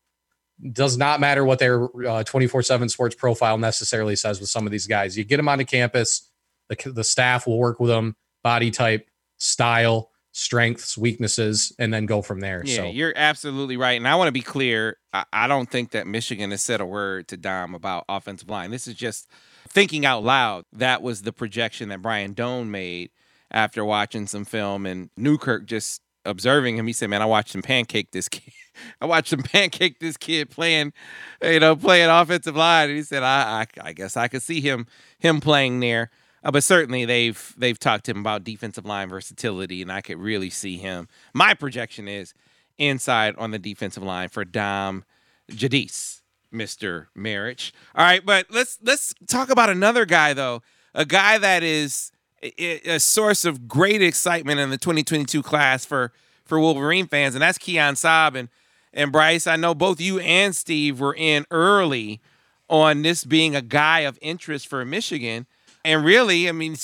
[0.72, 1.88] Does not matter what their
[2.24, 5.18] twenty four seven sports profile necessarily says with some of these guys.
[5.18, 6.30] You get them onto campus,
[6.68, 12.22] the the staff will work with them, body type, style, strengths, weaknesses, and then go
[12.22, 12.62] from there.
[12.64, 13.96] Yeah, so you're absolutely right.
[13.98, 14.96] And I want to be clear.
[15.12, 18.70] I, I don't think that Michigan has said a word to Dom about offensive line.
[18.70, 19.28] This is just
[19.68, 20.64] thinking out loud.
[20.72, 23.10] That was the projection that Brian Dohn made
[23.54, 26.86] after watching some film and Newkirk just observing him.
[26.86, 28.52] He said, Man, I watched him pancake this kid.
[29.00, 30.92] I watched him pancake this kid playing,
[31.40, 32.88] you know, playing offensive line.
[32.88, 34.86] And he said, I, I, I guess I could see him
[35.18, 36.10] him playing there.
[36.42, 40.18] Uh, but certainly they've they've talked to him about defensive line versatility, and I could
[40.18, 41.08] really see him.
[41.32, 42.34] My projection is
[42.76, 45.04] inside on the defensive line for Dom
[45.50, 47.70] Giudice, Mister Marich.
[47.94, 50.62] All right, but let's let's talk about another guy though,
[50.92, 52.10] a guy that is
[52.58, 56.12] a source of great excitement in the 2022 class for
[56.44, 58.48] for Wolverine fans, and that's Keon Sabb and
[58.92, 59.46] and Brice.
[59.46, 62.20] I know both you and Steve were in early
[62.68, 65.46] on this being a guy of interest for Michigan.
[65.84, 66.76] And really, I mean,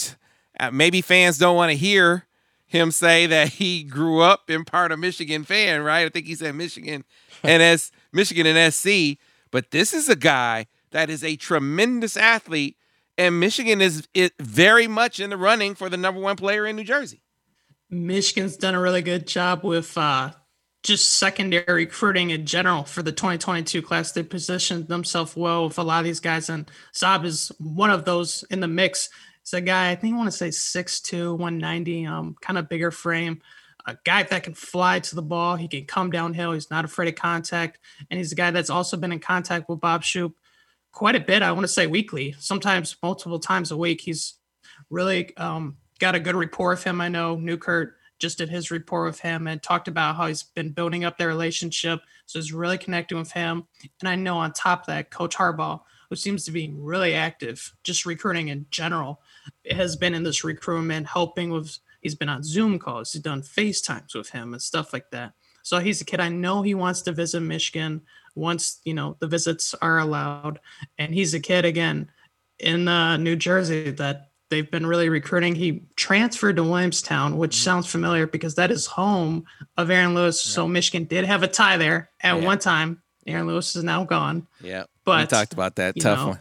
[0.59, 2.27] uh, maybe fans don't want to hear
[2.67, 6.05] him say that he grew up in part of Michigan fan, right?
[6.05, 7.05] I think he said Michigan
[7.43, 9.19] and as Michigan and SC.
[9.51, 12.77] But this is a guy that is a tremendous athlete,
[13.21, 16.75] and Michigan is it very much in the running for the number one player in
[16.75, 17.23] New Jersey.
[17.91, 20.31] Michigan's done a really good job with uh,
[20.83, 24.13] just secondary recruiting in general for the 2022 class.
[24.13, 28.07] They positioned themselves well with a lot of these guys, and Sabb is one of
[28.07, 29.11] those in the mix.
[29.43, 32.91] He's a guy, I think I want to say 6'2, 190, um, kind of bigger
[32.91, 33.43] frame.
[33.85, 35.57] A guy that can fly to the ball.
[35.57, 36.53] He can come downhill.
[36.53, 37.79] He's not afraid of contact.
[38.11, 40.37] And he's a guy that's also been in contact with Bob Shoop
[40.93, 41.43] quite a bit.
[41.43, 44.01] I want to say weekly, sometimes multiple times a week.
[44.01, 44.35] He's
[44.91, 47.01] really um, got a good rapport with him.
[47.01, 50.71] I know Newkirk just did his report with him and talked about how he's been
[50.71, 52.01] building up their relationship.
[52.27, 53.67] So he's really connecting with him.
[54.01, 57.75] And I know on top of that, Coach Harbaugh, who seems to be really active,
[57.83, 59.21] just recruiting in general,
[59.71, 64.15] has been in this recruitment, helping with, he's been on Zoom calls, he's done FaceTimes
[64.15, 65.33] with him and stuff like that.
[65.63, 66.21] So he's a kid.
[66.21, 68.03] I know he wants to visit Michigan
[68.35, 70.61] once, you know, the visits are allowed.
[70.99, 72.11] And he's a kid, again,
[72.59, 75.55] in uh, New Jersey that they've been really recruiting.
[75.55, 77.65] He transferred to Williamstown, which mm-hmm.
[77.65, 79.45] sounds familiar because that is home
[79.77, 80.45] of Aaron Lewis.
[80.47, 80.55] Yeah.
[80.55, 82.45] So Michigan did have a tie there at yeah.
[82.45, 83.03] one time.
[83.27, 84.47] Aaron Lewis is now gone.
[84.63, 86.41] Yeah, but we talked about that tough know, one.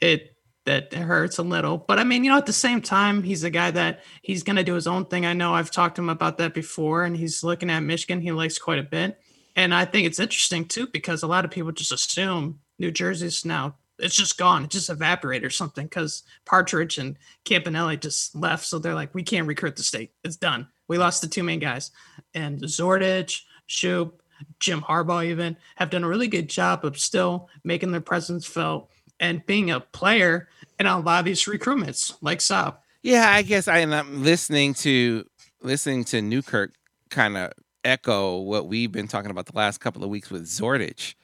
[0.00, 3.44] It that hurts a little, but I mean, you know, at the same time, he's
[3.44, 5.24] a guy that he's going to do his own thing.
[5.24, 8.20] I know I've talked to him about that before, and he's looking at Michigan.
[8.20, 9.20] He likes quite a bit,
[9.56, 13.44] and I think it's interesting too because a lot of people just assume New Jersey's
[13.44, 14.64] now it's just gone.
[14.64, 18.64] It just evaporated or something because Partridge and Campanelli just left.
[18.66, 20.12] So they're like, we can't recruit the state.
[20.24, 20.68] It's done.
[20.88, 21.90] We lost the two main guys.
[22.34, 24.22] And Zordich, Shoop,
[24.58, 28.90] Jim Harbaugh even have done a really good job of still making their presence felt
[29.18, 32.76] and being a player in a lot of these recruitments, like Sabb.
[33.02, 35.26] Yeah, I guess I am listening to
[35.62, 36.74] listening to Newkirk
[37.10, 37.52] kind of
[37.84, 41.14] echo what we've been talking about the last couple of weeks with Zordich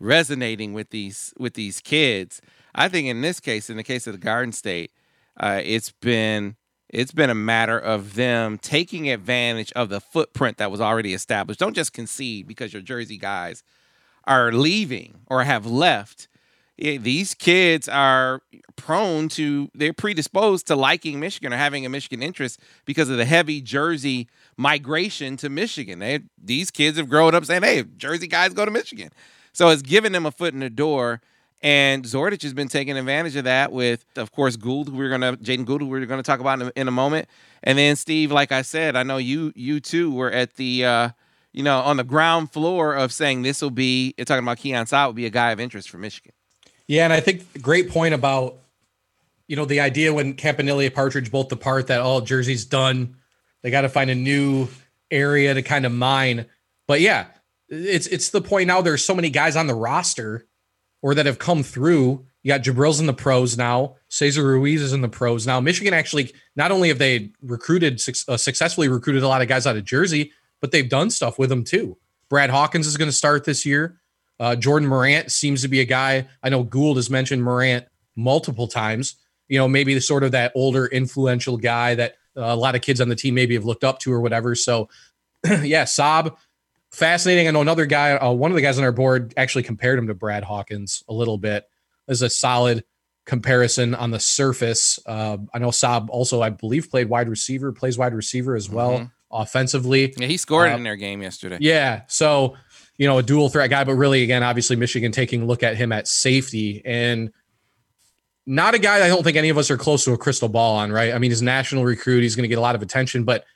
[0.00, 2.40] resonating with these with these kids.
[2.74, 4.92] I think in this case, in the case of the Garden State,
[5.38, 6.56] uh, it's been
[6.88, 11.60] it's been a matter of them taking advantage of the footprint that was already established.
[11.60, 13.62] Don't just concede because your Jersey guys
[14.24, 16.28] are leaving or have left.
[16.80, 18.40] These kids are
[18.76, 23.26] prone to, they're predisposed to liking Michigan or having a Michigan interest because of the
[23.26, 25.98] heavy Jersey migration to Michigan.
[25.98, 29.10] They, these kids have grown up saying, hey, Jersey guys go to Michigan.
[29.52, 31.20] So it's given them a foot in the door.
[31.62, 35.36] And Zordich has been taking advantage of that with, of course, Gould, who we're gonna
[35.36, 37.28] Jaeden Gould, who we're gonna talk about in a, in a, moment.
[37.62, 41.10] And then Steve, like I said, I know you you too were at the uh,
[41.52, 45.08] you know, on the ground floor of saying this will be talking about Keon Sabb
[45.08, 46.32] would be a guy of interest for Michigan.
[46.90, 48.58] Yeah, and I think great point about
[49.46, 53.14] you know the idea when Campanelli and Partridge both depart that all oh, Jersey's done.
[53.62, 54.66] They got to find a new
[55.08, 56.46] area to kind of mine.
[56.88, 57.26] But yeah,
[57.68, 58.80] it's it's the point now.
[58.80, 60.48] There's so many guys on the roster
[61.00, 62.26] or that have come through.
[62.42, 63.94] You got Jabril's in the pros now.
[64.08, 65.60] Cesar Ruiz is in the pros now.
[65.60, 69.76] Michigan actually not only have they recruited uh, successfully recruited a lot of guys out
[69.76, 71.96] of Jersey, but they've done stuff with them too.
[72.28, 73.99] Brad Hawkins is going to start this year.
[74.40, 76.26] Uh, Jordan Morant seems to be a guy.
[76.42, 77.84] I know Gould has mentioned Morant
[78.16, 79.16] multiple times.
[79.48, 82.80] You know, maybe the sort of that older, influential guy that uh, a lot of
[82.80, 84.54] kids on the team maybe have looked up to or whatever.
[84.54, 84.88] So,
[85.44, 86.36] yeah, Sabb,
[86.90, 87.48] fascinating.
[87.48, 90.06] I know another guy, uh, one of the guys on our board actually compared him
[90.06, 91.68] to Brad Hawkins a little bit
[92.08, 92.84] as a solid
[93.26, 94.98] comparison on the surface.
[95.04, 98.92] Uh, I know Sabb also, I believe, played wide receiver, plays wide receiver as well
[98.92, 99.04] mm-hmm.
[99.30, 100.14] offensively.
[100.16, 101.58] Yeah, he scored uh, in their game yesterday.
[101.60, 102.02] Yeah.
[102.08, 102.56] So,
[103.00, 105.74] you know, a dual threat guy, but really, again, obviously, Michigan taking a look at
[105.74, 106.82] him at safety.
[106.84, 107.32] And
[108.44, 110.76] not a guy I don't think any of us are close to a crystal ball
[110.76, 111.14] on, right?
[111.14, 112.20] I mean, he's a national recruit.
[112.20, 113.46] He's going to get a lot of attention, but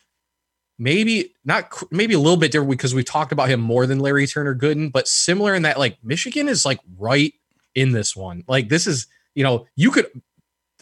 [0.78, 4.26] maybe not, maybe a little bit different because we've talked about him more than Larry
[4.26, 7.34] Turner Gooden, but similar in that like Michigan is like right
[7.74, 8.44] in this one.
[8.48, 10.06] Like this is, you know, you could,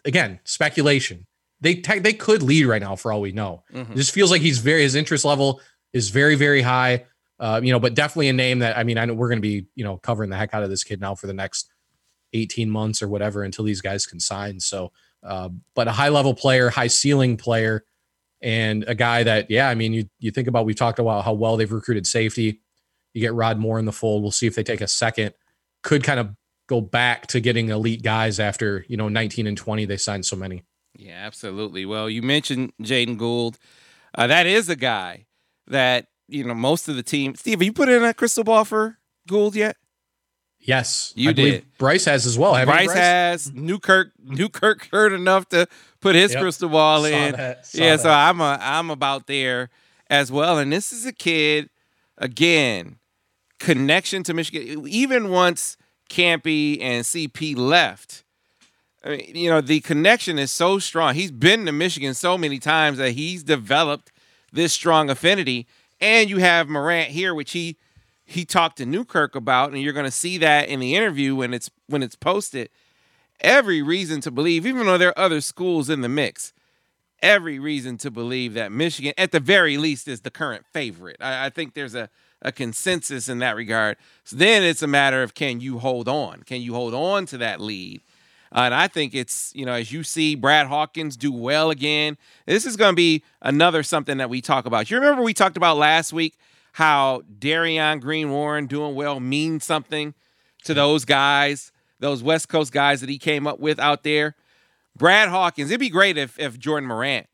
[0.04, 1.26] again, speculation.
[1.60, 3.64] They te- they could lead right now for all we know.
[3.74, 3.90] Mhm.
[3.90, 5.60] It just feels like he's very his interest level
[5.92, 7.06] is very very high.
[7.42, 9.42] Uh, you know, but definitely a name that I mean, I know we're going to
[9.42, 11.68] be you know covering the heck out of this kid now for the next
[12.32, 14.60] eighteen months or whatever until these guys can sign.
[14.60, 14.92] So,
[15.24, 17.84] uh, but a high level player, high ceiling player,
[18.40, 21.32] and a guy that yeah, I mean, you you think about we've talked about how
[21.32, 22.60] well they've recruited safety.
[23.12, 24.22] You get Rod Moore in the fold.
[24.22, 25.34] We'll see if they take a second.
[25.82, 26.36] Could kind of
[26.68, 30.36] go back to getting elite guys after you know 19 and 20 they signed so
[30.36, 30.62] many
[30.96, 31.86] Yeah, absolutely.
[31.86, 33.58] Well, you mentioned Jaeden Gould.
[34.14, 35.26] Uh, that is a guy
[35.66, 37.34] that you know most of the team.
[37.34, 39.76] Steve, have you put in a crystal ball for Gould yet?
[40.64, 41.78] yes You I believe did.
[41.78, 43.52] Brice has as well you, Brice, has.
[43.52, 44.12] Newkirk.
[44.24, 45.66] Newkirk heard enough to
[46.00, 46.40] put his Yep.
[46.42, 47.32] crystal ball in.
[47.32, 48.10] that, yeah, so.
[48.10, 49.70] I'm a, I'm about there
[50.08, 50.58] as well.
[50.58, 51.68] And this is a kid
[52.18, 52.98] again,
[53.58, 54.86] connection to Michigan.
[54.88, 55.76] Even once
[56.08, 58.22] Campy and CP left,
[59.04, 61.14] I mean, you know, the connection is so strong.
[61.14, 64.12] He's been to Michigan so many times that he's developed
[64.52, 65.66] this strong affinity.
[66.02, 67.78] And you have Morant here, which he
[68.24, 71.54] he talked to Newkirk about, and you're going to see that in the interview when
[71.54, 72.70] it's when it's posted.
[73.40, 76.52] Every reason to believe, even though there are other schools in the mix,
[77.22, 81.16] every reason to believe that Michigan, at the very least, is the current favorite.
[81.20, 82.10] I, I think there's a,
[82.40, 83.96] a consensus in that regard.
[84.24, 86.42] So then it's a matter of can you hold on?
[86.42, 88.00] Can you hold on to that lead?
[88.54, 92.18] Uh, and I think it's, you know, as you see Brad Hawkins do well again,
[92.46, 94.90] this is going to be another something that we talk about.
[94.90, 96.36] You remember we talked about last week
[96.72, 100.14] how Darion Green Warren doing well means something
[100.64, 104.36] to those guys, those West Coast guys that he came up with out there.
[104.96, 107.26] Brad Hawkins, it'd be great if if Jordan Morant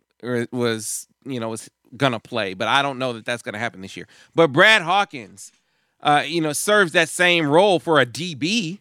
[0.52, 3.96] was, you know, was gonna play, but I don't know that that's gonna happen this
[3.96, 4.07] year.
[4.35, 5.52] But Brad Hawkins,
[6.00, 8.78] uh, you know, serves that same role for a DB.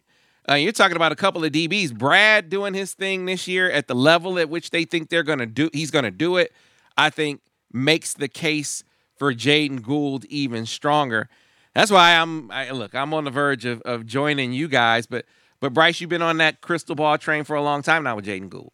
[0.48, 1.96] Uh, you're talking about a couple of DBs.
[1.96, 5.46] Brad doing his thing this year at the level at which they think they're gonna
[5.46, 5.68] do.
[5.72, 6.52] He's gonna do it.
[6.96, 8.82] I think makes the case
[9.16, 11.28] for Jaeden Gould even stronger.
[11.74, 12.94] That's why I'm I, look.
[12.94, 15.26] I'm on the verge of, of joining you guys, but
[15.60, 18.24] but Brice, you've been on that crystal ball train for a long time now with
[18.24, 18.72] Jaeden Gould.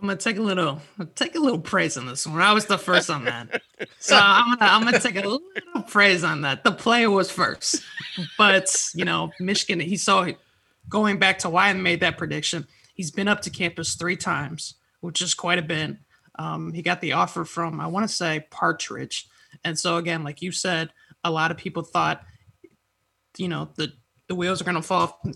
[0.00, 0.80] I'm gonna take a little
[1.14, 2.40] take a little praise on this one.
[2.40, 3.62] I was the first on that.
[3.98, 5.40] So I'm gonna I'm gonna take a little
[5.88, 6.64] praise on that.
[6.64, 7.82] The player was first.
[8.38, 10.38] But you know, Michigan, he saw it
[10.88, 12.66] going back to why I made that prediction.
[12.94, 15.96] He's been up to campus three times, which is quite a bit.
[16.38, 19.28] Um, he got the offer from I want to say Partridge.
[19.64, 20.90] And so again, like you said,
[21.24, 22.22] a lot of people thought,
[23.36, 23.92] you know, the
[24.28, 25.34] the wheels are gonna fall off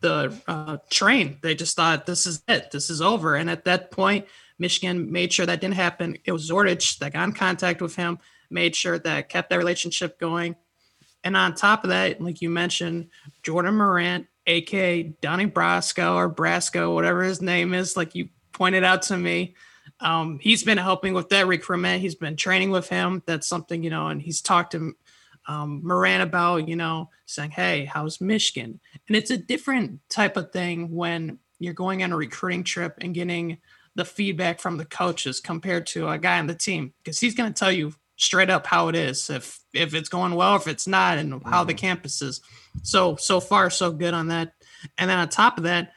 [0.00, 1.38] the uh, train.
[1.42, 3.36] They just thought this is it, this is over.
[3.36, 4.26] And at that point,
[4.58, 6.18] Michigan made sure that didn't happen.
[6.24, 8.18] It was Zordich that got in contact with him,
[8.50, 10.56] made sure that kept that relationship going.
[11.24, 13.08] And on top of that, like you mentioned,
[13.42, 19.02] Jordan Morant, aka Donnie Brasco or Brasco, whatever his name is, like you pointed out
[19.02, 19.54] to me.
[20.00, 22.00] Um, he's been helping with that recruitment.
[22.00, 23.22] He's been training with him.
[23.26, 24.94] That's something, you know, and he's talked to
[25.46, 28.80] um, Moran about, you know, saying, Hey, how's Michigan?
[29.08, 33.14] And it's a different type of thing when you're going on a recruiting trip and
[33.14, 33.58] getting
[33.94, 37.52] the feedback from the coaches compared to a guy on the team because he's going
[37.52, 40.86] to tell you straight up how it is if if it's going well if it's
[40.86, 42.40] not and how the campus is.
[42.82, 44.52] So so far so good on that.
[44.98, 45.92] And then on top of that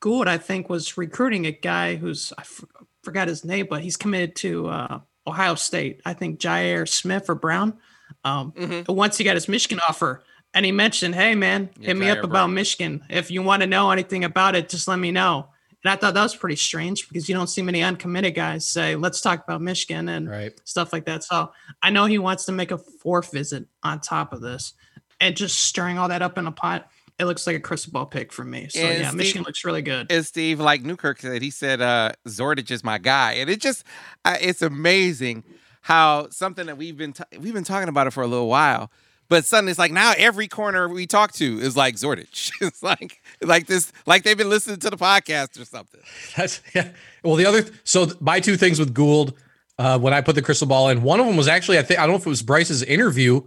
[0.00, 2.64] Gould I think was recruiting a guy who's I f-
[3.04, 6.00] forgot his name but he's committed to uh, Ohio State.
[6.04, 7.78] I think Jyaire Smith or Brown.
[8.24, 8.88] Um, Mhm.
[8.88, 10.24] once he got his Michigan offer
[10.54, 13.04] and he mentioned hey man Yeah, hit me Jyaire up about Michigan.
[13.08, 15.50] If you want to know anything about it just let me know
[15.84, 18.96] and I thought that was pretty strange because you don't see many uncommitted guys say,
[18.96, 21.24] let's talk about Michigan and right stuff like that.
[21.24, 24.74] So I know he wants to make a fourth visit on top of this
[25.20, 26.88] and just stirring all that up in a pot.
[27.18, 28.68] It looks like a crystal ball pick for me.
[28.68, 30.10] So And yeah, Steve- Michigan looks really good.
[30.10, 33.84] As Steve, like Newkirk said, he said uh, Zordich is my guy, and it just
[34.24, 35.42] I, it's amazing
[35.82, 38.92] how something that we've been t- we've been talking about it for a little while,
[39.28, 42.50] but suddenly it's like now every corner we talk to is like Zordich.
[42.60, 46.00] it's like like this like they've been listening to the podcast or something.
[46.36, 46.90] That's yeah.
[47.22, 49.34] Well, the other so my two things with Gould,
[49.78, 52.00] uh, when I put the crystal ball in, one of them was actually I think
[52.00, 53.42] I don't know if it was Bryce's interview,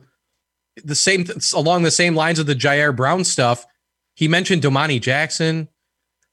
[0.84, 1.26] the same
[1.56, 3.66] along the same lines of the Jyaire Brown stuff.
[4.16, 5.68] He mentioned Domani Jackson,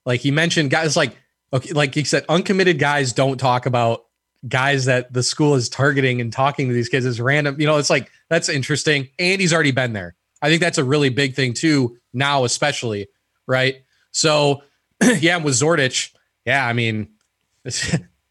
[0.05, 1.17] like he mentioned guys like
[1.53, 4.05] okay, like he said, uncommitted guys don't talk about
[4.47, 7.61] guys that the school is targeting and talking to these kids is random.
[7.61, 9.09] You know, it's like that's interesting.
[9.19, 10.15] And he's already been there.
[10.41, 13.09] I think that's a really big thing too now, especially
[13.47, 13.77] right.
[14.13, 14.63] So
[15.03, 16.13] yeah, with Zordich,
[16.45, 17.09] yeah, I mean,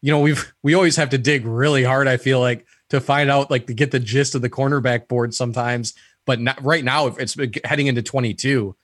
[0.00, 2.08] you know, we've we always have to dig really hard.
[2.08, 5.34] I feel like to find out like to get the gist of the cornerback board
[5.34, 5.94] sometimes,
[6.24, 7.06] but not right now.
[7.06, 8.74] If it's heading into 22,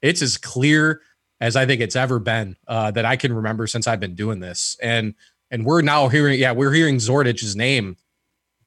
[0.00, 1.02] it's as clear
[1.40, 4.40] as I think it's ever been uh, that I can remember since I've been doing
[4.40, 4.76] this.
[4.82, 5.14] And
[5.50, 7.96] and we're now hearing, yeah, we're hearing Zordich's name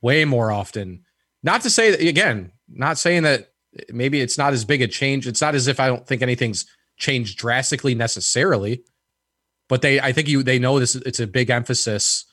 [0.01, 1.03] way more often.
[1.41, 3.51] Not to say that again, not saying that
[3.89, 5.27] maybe it's not as big a change.
[5.27, 6.65] It's not as if I don't think anything's
[6.97, 8.83] changed drastically necessarily,
[9.69, 12.25] but they I think you they know this it's a big emphasis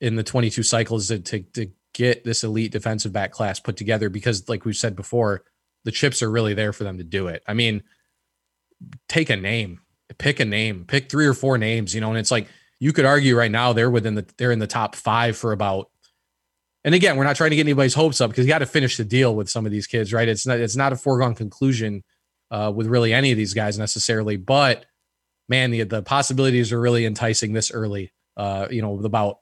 [0.00, 4.08] in the 22 cycles to, to, to get this elite defensive back class put together
[4.08, 5.42] because like we've said before,
[5.84, 7.42] the chips are really there for them to do it.
[7.46, 7.82] I mean,
[9.08, 9.80] take a name,
[10.18, 12.48] pick a name, pick three or four names, you know, and it's like
[12.80, 15.90] you could argue right now they're within the they're in the top five for about.
[16.82, 18.96] And again, we're not trying to get anybody's hopes up because you got to finish
[18.96, 20.26] the deal with some of these kids, right?
[20.26, 22.02] It's not it's not a foregone conclusion
[22.50, 24.86] uh, with really any of these guys necessarily, but
[25.48, 28.12] man, the the possibilities are really enticing this early.
[28.36, 29.40] Uh, you know, with about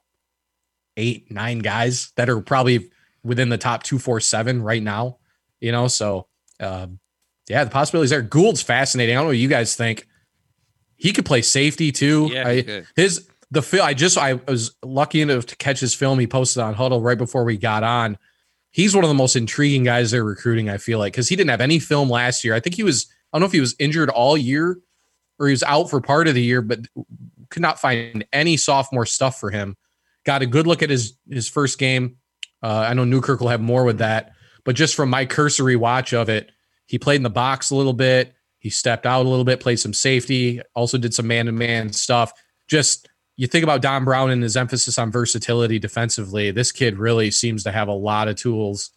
[0.96, 2.90] eight, nine guys that are probably
[3.22, 5.18] within the top two, four, seven right now.
[5.60, 6.26] You know, so
[6.58, 6.88] uh,
[7.48, 8.22] yeah, the possibilities there.
[8.22, 9.14] Gould's fascinating.
[9.14, 10.07] I don't know what you guys think.
[10.98, 12.28] He could play safety too.
[12.30, 13.86] Yeah, I, his the film.
[13.86, 16.18] I just I was lucky enough to catch his film.
[16.18, 18.18] He posted on Huddle right before we got on.
[18.70, 20.68] He's one of the most intriguing guys they're recruiting.
[20.68, 22.54] I feel like because he didn't have any film last year.
[22.54, 23.06] I think he was.
[23.32, 24.78] I don't know if he was injured all year
[25.38, 26.80] or he was out for part of the year, but
[27.50, 29.76] could not find any sophomore stuff for him.
[30.24, 32.16] Got a good look at his his first game.
[32.62, 34.32] Uh, I know Newkirk will have more with that,
[34.64, 36.50] but just from my cursory watch of it,
[36.86, 38.34] he played in the box a little bit.
[38.58, 41.92] He stepped out a little bit, played some safety, also did some man to man
[41.92, 42.32] stuff.
[42.66, 46.50] Just you think about Don Brown and his emphasis on versatility defensively.
[46.50, 48.90] This kid really seems to have a lot of tools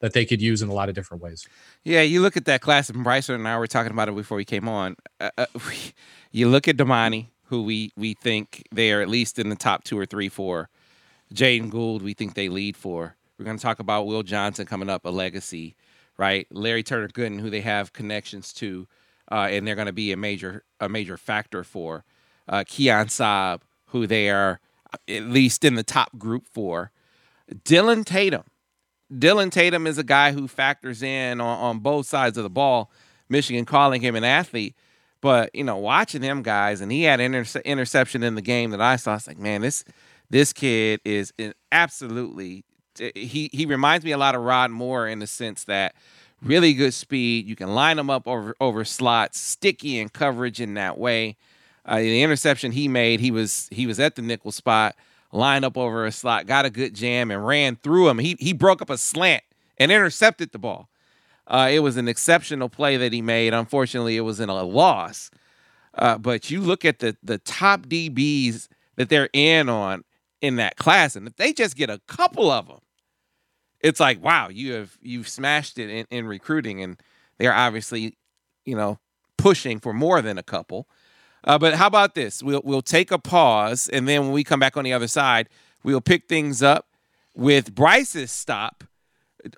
[0.00, 1.48] that they could use in a lot of different ways.
[1.82, 4.36] Yeah, you look at that class, and Bryson and I were talking about it before
[4.36, 4.96] we came on.
[5.18, 5.46] Uh, uh,
[6.30, 9.84] you look at Domani, who we we think they are at least in the top
[9.84, 10.68] two or three for.
[11.34, 13.16] Jaeden Gould, we think they lead for.
[13.38, 15.74] We're going to talk about Will Johnson coming up, a legacy,
[16.16, 16.46] right?
[16.50, 18.86] Larry Turner Gooden, who they have connections to,
[19.30, 22.04] uh, and they're going to be a major a major factor for.
[22.48, 24.60] Uh, Keon Sabb, who they are
[25.08, 26.90] at least in the top group for.
[27.64, 28.44] Dillon Tatum.
[29.16, 32.90] Dillon Tatum is a guy who factors in on, on both sides of the ball.
[33.28, 34.74] Michigan calling him an athlete.
[35.20, 38.70] But, you know, watching him guys, and he had an inter- interception in the game
[38.70, 39.12] that I saw.
[39.12, 39.84] I was like, man, this
[40.28, 41.32] this kid is
[41.72, 42.64] absolutely
[43.14, 45.94] he he reminds me a lot of Rod Moore in the sense that
[46.42, 47.46] really good speed.
[47.46, 51.36] You can line him up over over slots, sticky in coverage in that way.
[51.84, 54.96] Uh, the interception he made, he was he was at the nickel spot,
[55.32, 58.18] lined up over a slot, got a good jam, and ran through him.
[58.18, 59.44] He he broke up a slant
[59.78, 60.88] and intercepted the ball.
[61.46, 63.54] Uh, it was an exceptional play that he made.
[63.54, 65.30] Unfortunately, it was in a loss.
[65.94, 70.04] Uh, but you look at the the top DBs that they're in on
[70.40, 72.75] in that class, and if they just get a couple of them,
[73.86, 77.00] it's like wow, you have you've smashed it in, in recruiting, and
[77.38, 78.16] they're obviously,
[78.64, 78.98] you know,
[79.38, 80.88] pushing for more than a couple.
[81.44, 82.42] Uh, but how about this?
[82.42, 85.48] We'll we'll take a pause, and then when we come back on the other side,
[85.84, 86.88] we'll pick things up
[87.34, 88.82] with Brice's stop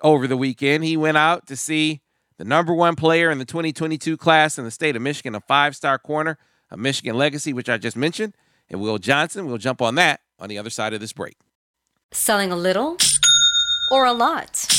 [0.01, 0.83] over the weekend.
[0.83, 2.01] He went out to see
[2.37, 5.97] the number one player in the 2022 class in the state of Michigan, a five-star
[5.97, 6.37] corner,
[6.69, 8.35] a Michigan legacy, which I just mentioned,
[8.69, 9.47] and Will Johnson.
[9.47, 11.37] We'll jump on that on the other side of this break.
[12.11, 12.97] Selling a little
[13.89, 14.78] or a lot?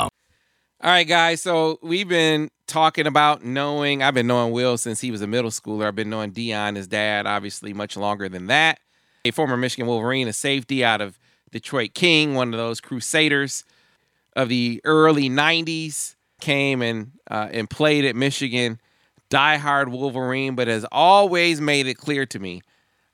[0.83, 1.43] All right, guys.
[1.43, 4.01] So we've been talking about knowing.
[4.01, 5.85] I've been knowing Will since he was a middle schooler.
[5.85, 8.79] I've been knowing Dion, his dad, obviously much longer than that.
[9.23, 11.19] A former Michigan Wolverine, a safety out of
[11.51, 13.63] Detroit King, one of those crusaders
[14.35, 18.79] of the early '90s, came and uh, and played at Michigan.
[19.29, 22.63] Diehard Wolverine, but has always made it clear to me,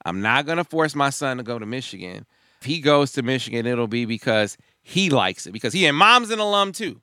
[0.06, 2.26] I'm not going to force my son to go to Michigan.
[2.62, 5.52] If he goes to Michigan, it'll be because he likes it.
[5.52, 7.02] Because he and mom's an alum too.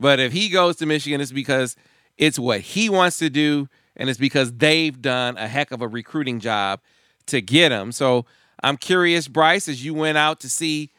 [0.00, 1.76] But if he goes to Michigan, it's because
[2.16, 5.88] it's what he wants to do, and it's because they've done a heck of a
[5.88, 6.80] recruiting job
[7.26, 7.92] to get him.
[7.92, 8.24] So
[8.62, 10.90] I'm curious, Brice, as you went out to see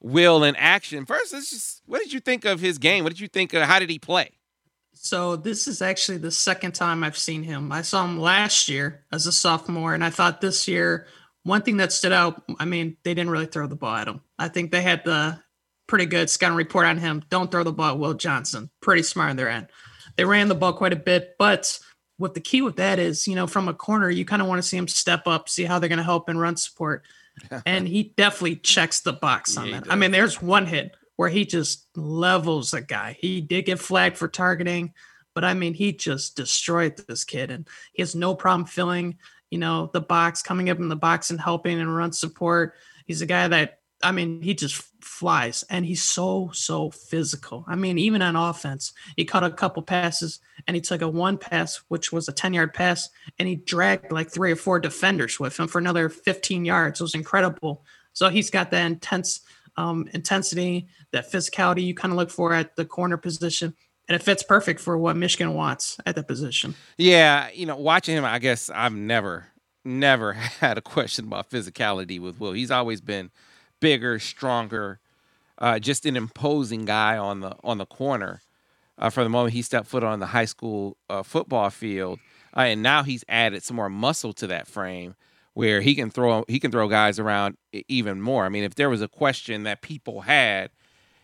[0.00, 1.04] Will in action.
[1.06, 3.04] First, let's just what did you think of his game?
[3.04, 4.30] What did you think of how did he play?
[4.92, 7.70] So this is actually the second time I've seen him.
[7.70, 11.06] I saw him last year as a sophomore, and I thought this year
[11.44, 12.42] one thing that stood out.
[12.58, 14.20] I mean, they didn't really throw the ball at him.
[14.38, 15.40] I think they had the
[15.86, 17.22] pretty good scouting report on him.
[17.28, 18.70] Don't throw the ball at Will Johnson.
[18.80, 19.68] Pretty smart on their end.
[20.16, 21.78] They ran the ball quite a bit, but
[22.18, 24.62] what the key with that is, you know, from a corner, you kind of want
[24.62, 27.04] to see him step up, see how they're going to help and run support.
[27.66, 29.92] and he definitely checks the box on yeah, that.
[29.92, 33.16] I mean, there's one hit where he just levels a guy.
[33.18, 34.94] He did get flagged for targeting,
[35.34, 39.18] but I mean, he just destroyed this kid and he has no problem filling,
[39.50, 42.74] you know, the box, coming up in the box and helping and run support.
[43.06, 47.64] He's a guy that I mean, he just flies and he's so, so physical.
[47.66, 51.38] I mean, even on offense, he caught a couple passes and he took a one
[51.38, 55.40] pass, which was a 10 yard pass, and he dragged like three or four defenders
[55.40, 57.00] with him for another 15 yards.
[57.00, 57.84] It was incredible.
[58.12, 59.40] So he's got that intense
[59.76, 63.74] um, intensity, that physicality you kind of look for at the corner position.
[64.08, 66.74] And it fits perfect for what Michigan wants at that position.
[66.96, 67.48] Yeah.
[67.52, 69.46] You know, watching him, I guess I've never,
[69.84, 72.52] never had a question about physicality with Will.
[72.52, 73.30] He's always been
[73.80, 75.00] bigger, stronger,
[75.58, 78.42] uh, just an imposing guy on the on the corner.
[78.98, 82.18] Uh, from the moment he stepped foot on the high school uh, football field,
[82.56, 85.14] uh, and now he's added some more muscle to that frame,
[85.52, 87.56] where he can throw he can throw guys around
[87.88, 88.44] even more.
[88.44, 90.70] I mean, if there was a question that people had,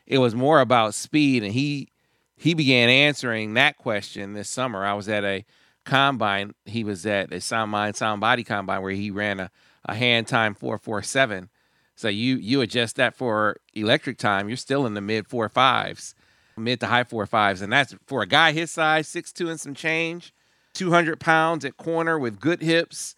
[0.07, 1.89] it was more about speed, and he
[2.37, 4.85] he began answering that question this summer.
[4.85, 5.45] I was at a
[5.85, 6.55] combine.
[6.67, 9.51] He was at a sound mind sound body combine where he ran a,
[9.85, 11.49] a hand time four four seven
[11.95, 16.15] so you you adjust that for electric time, you're still in the mid four fives,
[16.57, 19.61] mid to high four fives, and that's for a guy his size, six two and
[19.61, 20.35] some change,
[20.73, 23.15] two hundred pounds at corner with good hips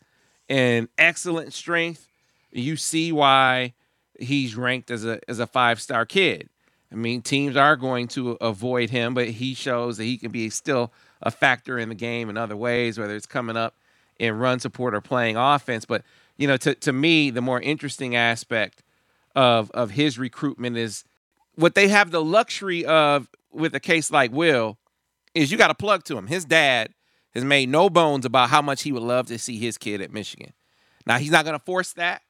[0.48, 2.08] and excellent strength.
[2.52, 3.74] You see why
[4.18, 6.48] he's ranked as a as a five star kid.
[6.92, 10.48] I mean, teams are going to avoid him, but he shows that he can be
[10.50, 13.74] still a factor in the game in other ways, whether it's coming up
[14.18, 15.84] in run support or playing offense.
[15.84, 16.02] But
[16.36, 18.82] you know, to, to me, the more interesting aspect
[19.34, 21.04] of of his recruitment is
[21.56, 24.78] what they have the luxury of with a case like Will
[25.34, 26.26] is you got to plug to him.
[26.26, 26.94] His dad
[27.34, 30.12] has made no bones about how much he would love to see his kid at
[30.12, 30.52] Michigan.
[31.06, 32.22] Now he's not going to force that.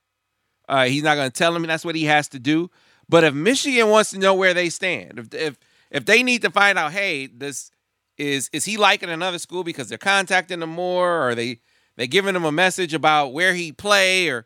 [0.68, 2.70] Uh, he's not going to tell him that's what he has to do.
[3.08, 5.58] But if Michigan wants to know where they stand, if if
[5.90, 7.70] if they need to find out, hey, this
[8.16, 11.60] is is he liking another school because they're contacting him more, or they
[11.96, 14.44] they're giving him a message about where he play, or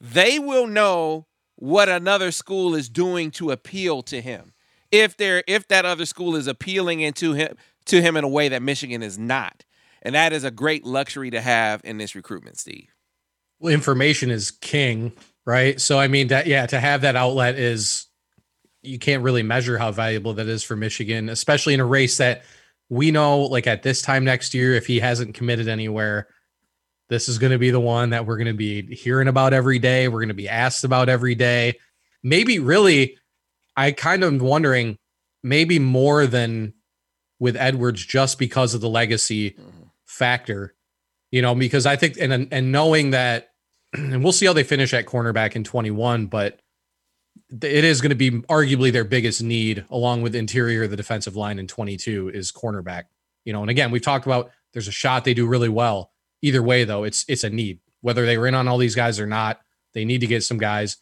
[0.00, 1.26] they will know
[1.56, 4.52] what another school is doing to appeal to him.
[4.90, 8.48] If they're if that other school is appealing into him to him in a way
[8.48, 9.64] that Michigan is not.
[10.02, 12.88] And that is a great luxury to have in this recruitment, Steve.
[13.58, 15.12] Well, information is king,
[15.44, 15.78] right?
[15.80, 18.06] So I mean that yeah, to have that outlet is
[18.82, 22.44] you can't really measure how valuable that is for Michigan, especially in a race that
[22.88, 26.28] we know like at this time next year if he hasn't committed anywhere,
[27.10, 29.80] this is going to be the one that we're going to be hearing about every
[29.80, 30.06] day.
[30.06, 31.74] We're going to be asked about every day.
[32.22, 33.18] Maybe really,
[33.76, 34.96] I kind of am wondering,
[35.42, 36.72] maybe more than
[37.40, 39.88] with Edwards, just because of the legacy mm-hmm.
[40.06, 40.74] factor,
[41.32, 43.48] you know, because I think, and, and knowing that,
[43.92, 46.60] and we'll see how they finish at cornerback in 21, but
[47.50, 51.58] it is going to be arguably their biggest need along with interior the defensive line
[51.58, 53.04] in 22 is cornerback
[53.44, 56.12] you know and again we've talked about there's a shot they do really well
[56.42, 57.80] Either way, though, it's it's a need.
[58.00, 59.60] Whether they were in on all these guys or not,
[59.92, 60.96] they need to get some guys.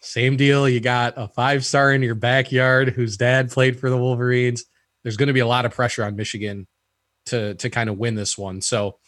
[0.00, 0.68] same deal.
[0.68, 4.64] You got a five star in your backyard whose dad played for the Wolverines.
[5.02, 6.66] There's going to be a lot of pressure on Michigan
[7.26, 8.60] to to kind of win this one.
[8.60, 8.98] So,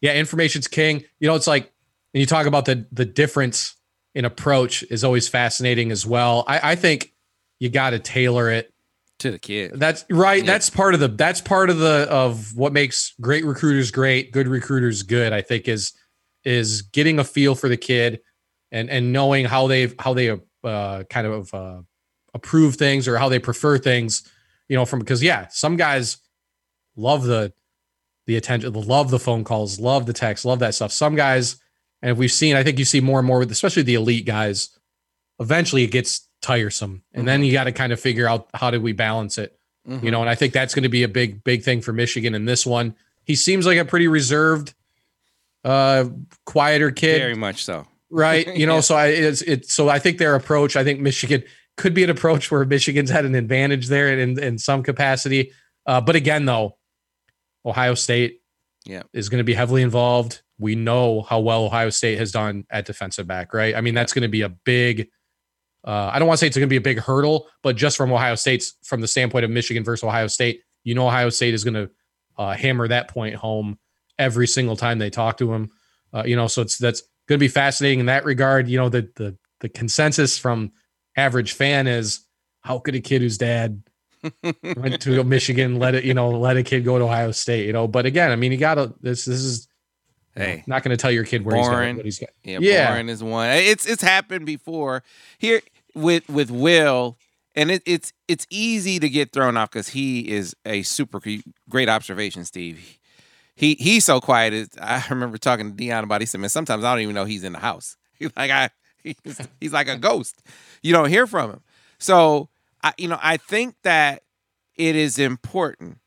[0.00, 1.04] yeah, information's king.
[1.20, 1.72] You know, it's like
[2.12, 3.76] and you talk about the the difference
[4.14, 6.44] in approach is always fascinating as well.
[6.46, 7.12] I, I think
[7.58, 8.72] you got to tailor it
[9.24, 9.72] to the kid.
[9.74, 10.44] That's right.
[10.44, 10.52] Yeah.
[10.52, 14.46] That's part of the that's part of the of what makes great recruiters great, good
[14.46, 15.32] recruiters good.
[15.32, 15.92] I think is
[16.44, 18.20] is getting a feel for the kid
[18.70, 21.80] and and knowing how they've how they uh, kind of uh,
[22.34, 24.30] approve things or how they prefer things.
[24.68, 26.18] You know, from because yeah, some guys
[26.96, 27.52] love the
[28.26, 30.92] the attention, love the phone calls, love the text, love that stuff.
[30.92, 31.56] Some guys,
[32.02, 34.26] and if we've seen, I think you see more and more with especially the elite
[34.26, 34.70] guys.
[35.40, 38.80] Eventually, it gets tiresome, and then you got to kind of figure out how do
[38.80, 39.58] we balance it.
[39.88, 40.04] Mm-hmm.
[40.04, 42.34] You know, and I think that's going to be a big, big thing for Michigan
[42.34, 42.94] in this one.
[43.24, 44.74] He seems like a pretty reserved,
[45.64, 46.04] uh,
[46.46, 47.86] quieter kid, Very much so.
[48.10, 48.46] right?
[48.56, 48.80] You know, Yeah.
[48.80, 49.68] so I it's it.
[49.70, 50.76] So I think their approach.
[50.76, 51.42] I think Michigan
[51.76, 55.52] could be an approach where Michigan's had an advantage there in in some capacity.
[55.86, 56.76] Uh, but again, though,
[57.66, 58.40] Ohio State,
[58.86, 59.02] Yeah.
[59.12, 60.42] is going to be heavily involved.
[60.58, 63.74] We know how well Ohio State has done at defensive back, right?
[63.74, 65.08] I mean, that's going to be a big.
[65.84, 67.96] Uh, I don't want to say it's going to be a big hurdle, but just
[67.96, 71.52] from Ohio State's from the standpoint of Michigan versus Ohio State, you know Ohio State
[71.54, 71.90] is going to
[72.38, 73.78] uh, hammer that point home
[74.18, 75.70] every single time they talk to him.
[76.12, 78.68] Uh, you know, so it's that's going to be fascinating in that regard.
[78.68, 80.72] You know, the the the consensus from
[81.16, 82.20] average fan is
[82.60, 83.82] how could a kid whose dad
[84.76, 87.66] went to Michigan let it you know let a kid go to Ohio State?
[87.66, 89.68] You know, but again, I mean, you got to this this is
[90.36, 90.64] Hey.
[90.66, 91.96] not going to tell your kid where he's going.
[91.96, 92.30] What he's got.
[92.42, 92.90] Yeah, Yeah.
[92.90, 93.50] Boring is one.
[93.50, 95.04] It's it's happened before
[95.38, 95.60] here
[95.94, 97.16] with with Will,
[97.54, 101.20] and it, it's it's easy to get thrown off because he is a super
[101.68, 102.98] great observation, Steve.
[103.54, 104.68] He he's so quiet.
[104.80, 106.20] I remember talking to Dion about.
[106.20, 107.96] He said, "Man, sometimes I don't even know he's in the house.
[108.18, 108.70] He's like I
[109.02, 110.40] he's, he's like a ghost.
[110.82, 111.60] You don't hear from him.
[111.98, 112.48] So
[112.82, 114.22] I you know I think that
[114.76, 115.98] it is important.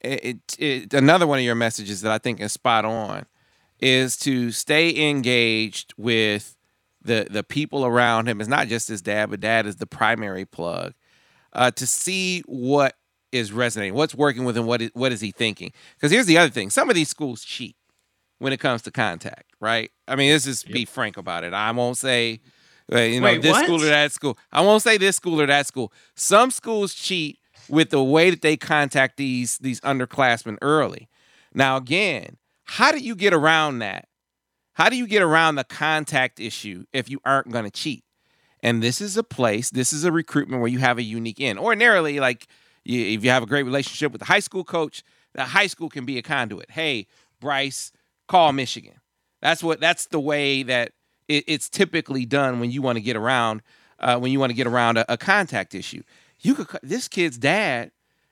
[0.00, 3.26] It, it, it another one of your messages that I think is spot on
[3.78, 6.56] is to stay engaged with
[7.04, 8.40] the the people around him.
[8.40, 10.94] It's not just his dad, but dad is the primary plug.
[11.52, 12.96] Uh, to see what
[13.30, 15.72] is resonating, what's working with him, what is what is he thinking?
[15.96, 17.76] Because here's the other thing: some of these schools cheat
[18.38, 19.90] when it comes to contact, right?
[20.08, 21.52] I mean, let's just be frank about it.
[21.54, 22.40] I won't say,
[22.92, 23.64] uh, you know, Wait, this what?
[23.64, 24.38] school or that school.
[24.52, 25.92] I won't say this school or that school.
[26.14, 27.38] Some schools cheat
[27.68, 31.08] with the way that they contact these these underclassmen early.
[31.52, 34.08] Now, again, how do you get around that?
[34.74, 38.04] How do you get around the contact issue if you aren't going to cheat?
[38.60, 41.58] And this is a place, this is a recruitment where you have a unique in.
[41.58, 42.48] Ordinarily, like
[42.84, 45.02] you, if you have a great relationship with the high school coach,
[45.34, 46.70] the high school can be a conduit.
[46.70, 47.06] Hey,
[47.40, 47.92] Brice,
[48.26, 48.94] call Michigan.
[49.42, 49.80] That's what.
[49.80, 50.92] That's the way that
[51.28, 53.62] it, it's typically done when you want to get around
[54.00, 56.02] uh, when you want to get around a, a contact issue.
[56.40, 56.68] You could.
[56.82, 57.90] This kid's dad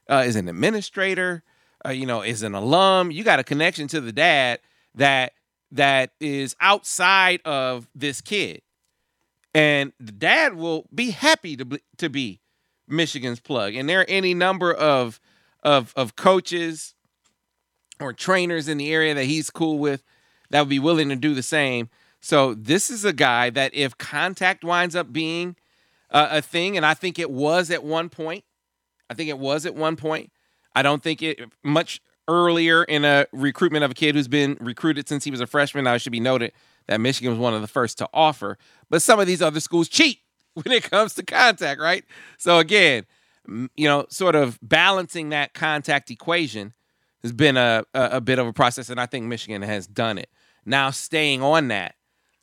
[0.08, 1.42] uh, is an administrator.
[1.84, 3.10] Uh, you know, is an alum.
[3.10, 4.60] You got a connection to the dad
[4.94, 5.32] that
[5.72, 8.62] that is outside of this kid,
[9.54, 12.40] and the dad will be happy to be, to be
[12.86, 13.74] Michigan's plug.
[13.74, 15.20] And there are any number of
[15.62, 16.94] of of coaches
[18.00, 20.02] or trainers in the area that he's cool with
[20.50, 21.88] that would be willing to do the same.
[22.20, 25.56] So this is a guy that if contact winds up being
[26.10, 28.44] a thing, and I think it was at one point,
[29.08, 30.30] I think it was at one point.
[30.74, 35.08] I don't think it much earlier in a recruitment of a kid who's been recruited
[35.08, 35.84] since he was a freshman.
[35.84, 36.52] Now it should be noted
[36.86, 38.58] that Michigan was one of the first to offer,
[38.90, 40.20] but some of these other schools cheat
[40.54, 42.04] when it comes to contact, right?
[42.38, 43.06] So again,
[43.76, 46.74] you know, sort of balancing that contact equation
[47.22, 50.18] has been a, a, a bit of a process, and I think Michigan has done
[50.18, 50.28] it.
[50.64, 51.94] Now, staying on that,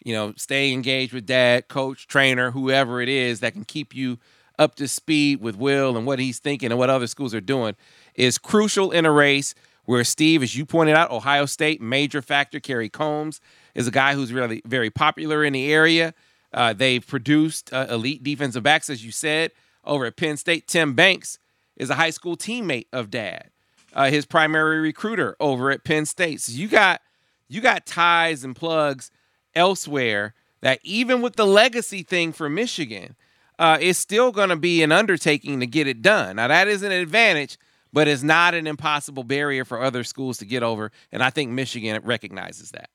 [0.03, 4.17] you know, stay engaged with dad, coach, trainer, whoever it is that can keep you
[4.57, 7.75] up to speed with Will and what he's thinking and what other schools are doing
[8.15, 9.55] is crucial in a race
[9.89, 12.59] where Steve, as you pointed out, Ohio State major factor.
[12.59, 13.41] Kerry Coombs
[13.73, 16.13] is a guy who's really very popular in the area.
[16.53, 19.51] Uh, they've produced uh, elite defensive backs, as you said,
[19.83, 20.67] over at Penn State.
[20.67, 21.39] Tim Banks
[21.75, 23.49] is a high school teammate of Dad,
[23.93, 26.41] uh, his primary recruiter over at Penn State.
[26.41, 27.01] So you got
[27.47, 29.09] you got ties and plugs
[29.55, 33.15] elsewhere that even with the legacy thing for Michigan,
[33.57, 36.35] uh, it's still going to be an undertaking to get it done.
[36.35, 37.57] Now that is an advantage,
[37.93, 41.51] but it's not an impossible barrier for other schools to get over, and I think
[41.51, 42.89] Michigan recognizes that.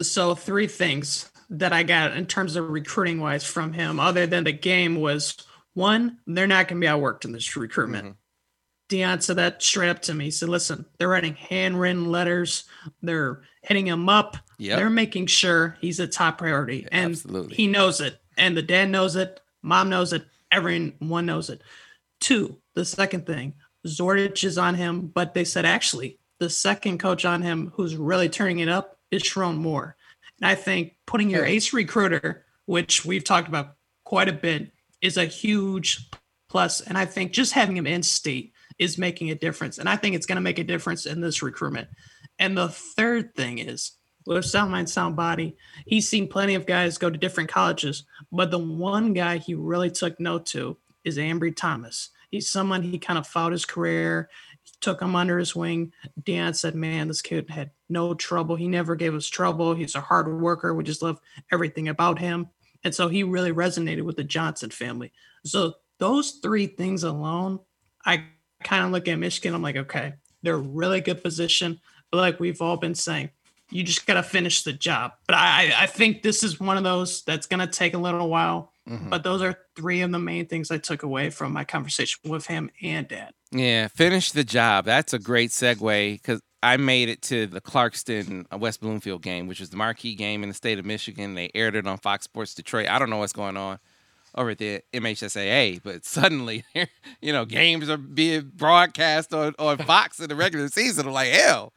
[0.00, 4.44] So three things that I got in terms of recruiting wise from him, other than
[4.44, 5.36] the game, was
[5.74, 8.08] one, they're not going to be outworked in this recruitment.
[8.08, 8.16] Mhm.
[8.88, 10.26] Dion said that straight up to me.
[10.26, 12.64] He said, listen, they're writing handwritten letters.
[13.02, 14.38] They're hitting him up.
[14.58, 14.78] Yep.
[14.78, 16.86] They're making sure he's a top priority.
[16.90, 17.54] And Absolutely.
[17.54, 18.18] he knows it.
[18.38, 19.40] And the dad knows it.
[19.62, 20.24] Mom knows it.
[20.50, 21.60] Everyone knows it.
[22.20, 23.54] Two, the second thing,
[23.96, 28.28] Zordich is on him, but they said actually the second coach on him who's really
[28.28, 29.96] turning it up is Sherrone Moore.
[30.40, 33.74] And I think putting your ace recruiter, which we've talked about
[34.04, 34.70] quite a bit,
[35.00, 36.08] is a huge
[36.48, 36.80] plus.
[36.80, 39.78] And I think just having him in state is making a difference.
[39.78, 41.88] And I think it's going to make a difference in this recruitment.
[42.38, 43.92] And the third thing is
[44.26, 48.50] with Sound Mind, Sound Body, he's seen plenty of guys go to different colleges, but
[48.50, 52.10] the one guy he really took note to is Ambry Thomas.
[52.30, 54.28] He's someone he kind of followed his career,
[54.80, 55.92] took him under his wing.
[56.22, 58.56] Dan said, Man, this kid had no trouble.
[58.56, 59.74] He never gave us trouble.
[59.74, 60.74] He's a hard worker.
[60.74, 61.20] We just love
[61.50, 62.48] everything about him.
[62.84, 65.12] And so he really resonated with the Johnson family.
[65.44, 67.60] So those three things alone,
[68.04, 68.24] I
[68.62, 69.54] kind of look at Michigan.
[69.54, 71.80] I'm like, okay, they're really good position.
[72.10, 73.30] But like we've all been saying,
[73.70, 75.12] you just got to finish the job.
[75.26, 78.28] But I, I think this is one of those that's going to take a little
[78.28, 78.72] while.
[78.88, 79.10] Mm-hmm.
[79.10, 82.46] But those are three of the main things I took away from my conversation with
[82.46, 83.32] him and dad.
[83.50, 84.84] Yeah, finish the job.
[84.84, 89.46] That's a great segue because I made it to the Clarkston uh, West Bloomfield game,
[89.46, 91.34] which was the marquee game in the state of Michigan.
[91.34, 92.88] They aired it on Fox Sports Detroit.
[92.88, 93.78] I don't know what's going on
[94.34, 96.64] over at the MHSAA, but suddenly,
[97.20, 101.06] you know, games are being broadcast on, on Fox in the regular season.
[101.06, 101.72] I'm like, hell,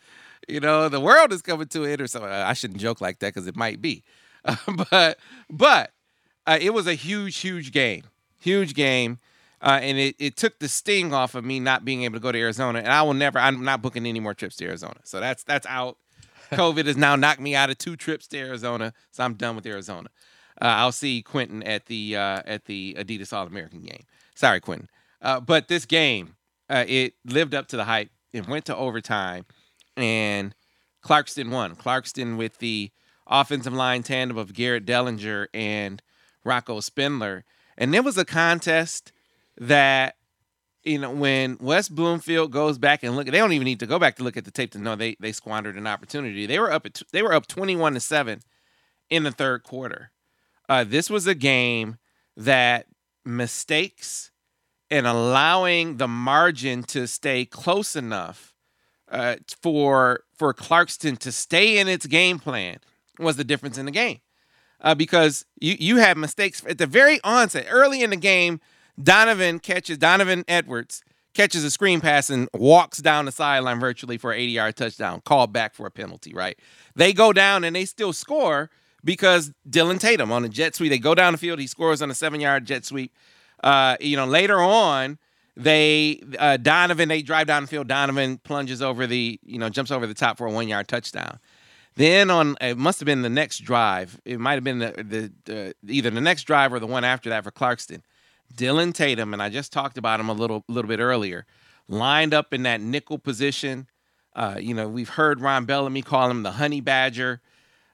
[0.48, 2.30] you know, the world is coming to it or something.
[2.30, 4.04] I shouldn't joke like that because it might be.
[4.44, 4.56] Uh,
[4.90, 5.92] but but
[6.48, 8.04] uh, it was a huge, huge game.
[8.40, 9.20] Huge game.
[9.62, 12.32] Uh, and it, it took the sting off of me not being able to go
[12.32, 12.80] to Arizona.
[12.80, 15.00] And I will never, I'm not booking any more trips to Arizona.
[15.04, 15.98] So that's that's out.
[16.52, 18.94] COVID has now knocked me out of two trips to Arizona.
[19.12, 20.10] So I'm done with Arizona.
[20.60, 24.04] Uh, I'll see Quentin at the uh, at the Adidas All American game.
[24.36, 24.90] Sorry, Quentin.
[25.22, 26.36] Uh, but this game,
[26.70, 28.10] uh, it lived up to the hype.
[28.34, 29.46] It went to overtime
[29.96, 30.56] and
[31.04, 31.76] Clarkston won.
[31.76, 32.92] Clarkston with the
[33.28, 36.02] offensive line tandem of Garrett Dellinger and
[36.44, 37.44] Rocco Spindler.
[37.78, 39.12] And there was a contest
[39.58, 40.16] that,
[40.84, 44.00] you know, when West Bloomfield goes back and look, they don't even need to go
[44.00, 46.46] back to look at the tape to know they they squandered an opportunity.
[46.46, 48.42] They were up at they were up 21 to 7
[49.10, 50.12] in the third quarter.
[50.68, 51.98] Uh, this was a game
[52.38, 52.88] that
[53.26, 54.32] mistakes
[54.90, 58.54] and allowing the margin to stay close enough
[59.10, 62.80] uh, for for Clarkston to stay in its game plan
[63.20, 64.20] was the difference in the game.
[64.82, 68.60] Uh, because you you had mistakes at the very onset, early in the game.
[69.02, 71.04] Donovan catches Donovan Edwards
[71.34, 75.22] catches a screen pass and walks down the sideline virtually for an 80 yard touchdown,
[75.22, 76.34] called back for a penalty.
[76.34, 76.58] Right?
[76.96, 78.70] They go down and they still score
[79.04, 80.90] because Dillon Tatum on a jet sweep.
[80.90, 81.60] They go down the field.
[81.60, 83.14] He scores on a seven yard jet sweep.
[83.64, 85.20] Uh, you know, later on,
[85.56, 87.88] they uh, Donovan they drive down the field.
[87.88, 91.40] Donovan plunges over the you know jumps over the top for a one yard touchdown.
[91.96, 94.20] Then on it must have been the next drive.
[94.26, 97.44] It might have been the, the, either the next drive or the one after that
[97.44, 98.02] for Clarkston.
[98.56, 101.46] Dillon Tatum and I just talked about him a little little bit earlier.
[101.88, 103.88] Lined up in that nickel position.
[104.34, 107.42] Uh, you know we've heard Ron Bellamy call him the honey badger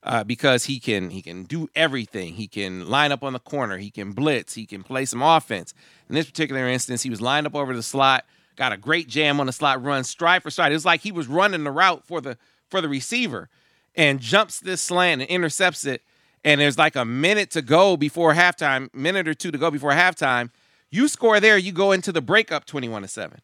[0.04, 2.36] uh, because he can he can do everything.
[2.36, 3.78] He can line up on the corner.
[3.78, 4.54] He can blitz.
[4.54, 5.74] He can play some offense.
[6.08, 8.26] In this particular instance, he was lined up over the slot,
[8.56, 10.72] got a great jam on the slot run, stride for stride.
[10.72, 12.38] It was like he was running the route for the
[12.70, 13.50] for the receiver,
[13.98, 16.04] and jumps this slant and intercepts it.
[16.46, 19.92] And there's like a minute to go before halftime, minute or two to go before
[19.92, 20.52] halftime.
[20.90, 23.42] You score there, you go into the breakup 21 to 7.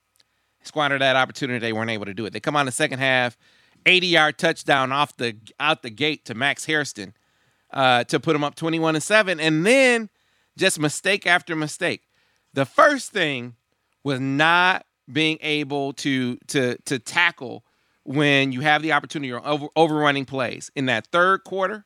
[0.61, 2.31] Squandered that opportunity, they weren't able to do it.
[2.31, 3.37] They come on the second half
[3.85, 7.13] 80 yard touchdown off the out the gate to Max Hairston
[7.73, 9.39] uh, to put him up 21 and 7.
[9.41, 10.09] And then
[10.57, 12.03] just mistake after mistake.
[12.53, 13.55] The first thing
[14.03, 17.65] was not being able to to to tackle
[18.03, 20.71] when you have the opportunity of over, overrunning plays.
[20.75, 21.85] In that third quarter,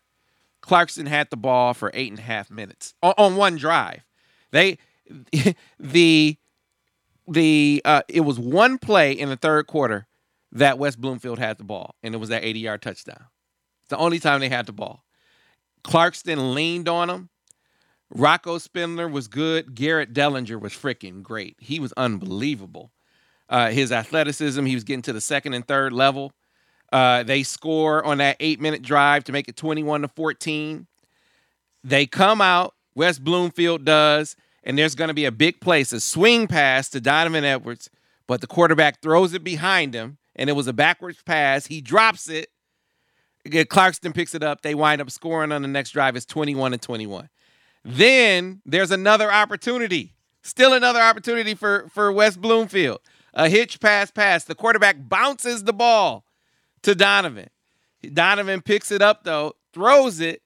[0.62, 4.04] Clarkston had the ball for eight and a half minutes on, on one drive.
[4.52, 4.78] They
[5.80, 6.38] the
[7.28, 10.08] the uh, it was one play in the third quarter
[10.52, 13.26] that West Bloomfield had the ball, and it was that 80 yard touchdown.
[13.82, 15.04] It's the only time they had the ball.
[15.84, 17.30] Clarkston leaned on him.
[18.10, 19.76] Rocco Spindler was good.
[19.76, 21.58] Garrett Dellinger was freaking great.
[21.60, 22.92] He was unbelievable.
[23.50, 26.34] Uh, his athleticism, he was getting to the second and third level.
[26.92, 30.88] Uh, they score on that eight minute drive to make it 21 to 14.
[31.84, 36.00] They come out, West Bloomfield does, and there's going to be a big place, a
[36.00, 37.90] swing pass to Donovan Edwards,
[38.28, 41.66] but the quarterback throws it behind him and it was a backwards pass.
[41.66, 42.50] He drops it.
[43.46, 44.62] Clarkston picks it up.
[44.62, 46.16] They wind up scoring on the next drive.
[46.16, 47.30] It's 21 and 21.
[47.84, 50.14] Then there's another opportunity.
[50.44, 53.00] Still another opportunity for, for West Bloomfield.
[53.38, 54.44] A hitch pass pass.
[54.44, 56.26] The quarterback bounces the ball
[56.82, 57.50] to Donovan.
[58.14, 60.42] Donovan picks it up, though, throws it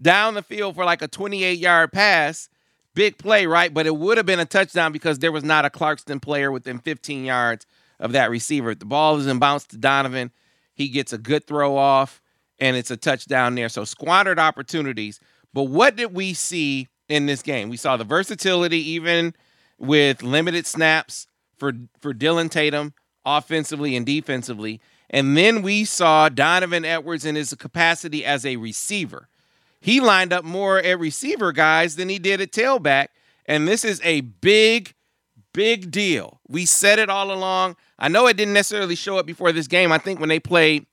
[0.00, 2.48] down the field for like a 28 yard pass
[2.94, 3.72] big play, right?
[3.72, 6.78] But it would have been a touchdown because there was not a Clarkston player within
[6.78, 7.66] 15 yards
[7.98, 8.74] of that receiver.
[8.74, 10.32] The ball is in bounce to Donovan.
[10.74, 12.20] He gets a good throw off,
[12.58, 13.68] and it's a touchdown there.
[13.68, 15.20] So squandered opportunities.
[15.54, 17.68] But what did we see in this game?
[17.68, 19.34] We saw the versatility, even
[19.78, 21.26] with limited snaps
[21.62, 22.92] for for Dillon Tatum
[23.24, 24.80] offensively and defensively.
[25.08, 29.28] And then we saw Donovan Edwards in his capacity as a receiver.
[29.80, 33.08] He lined up more at receiver guys than he did at tailback.
[33.46, 34.94] And this is a big,
[35.52, 36.40] big deal.
[36.48, 37.76] We said it all along.
[37.96, 39.92] I know it didn't necessarily show up before this game.
[39.92, 40.86] I think when they played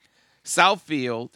[0.45, 1.31] Southfield,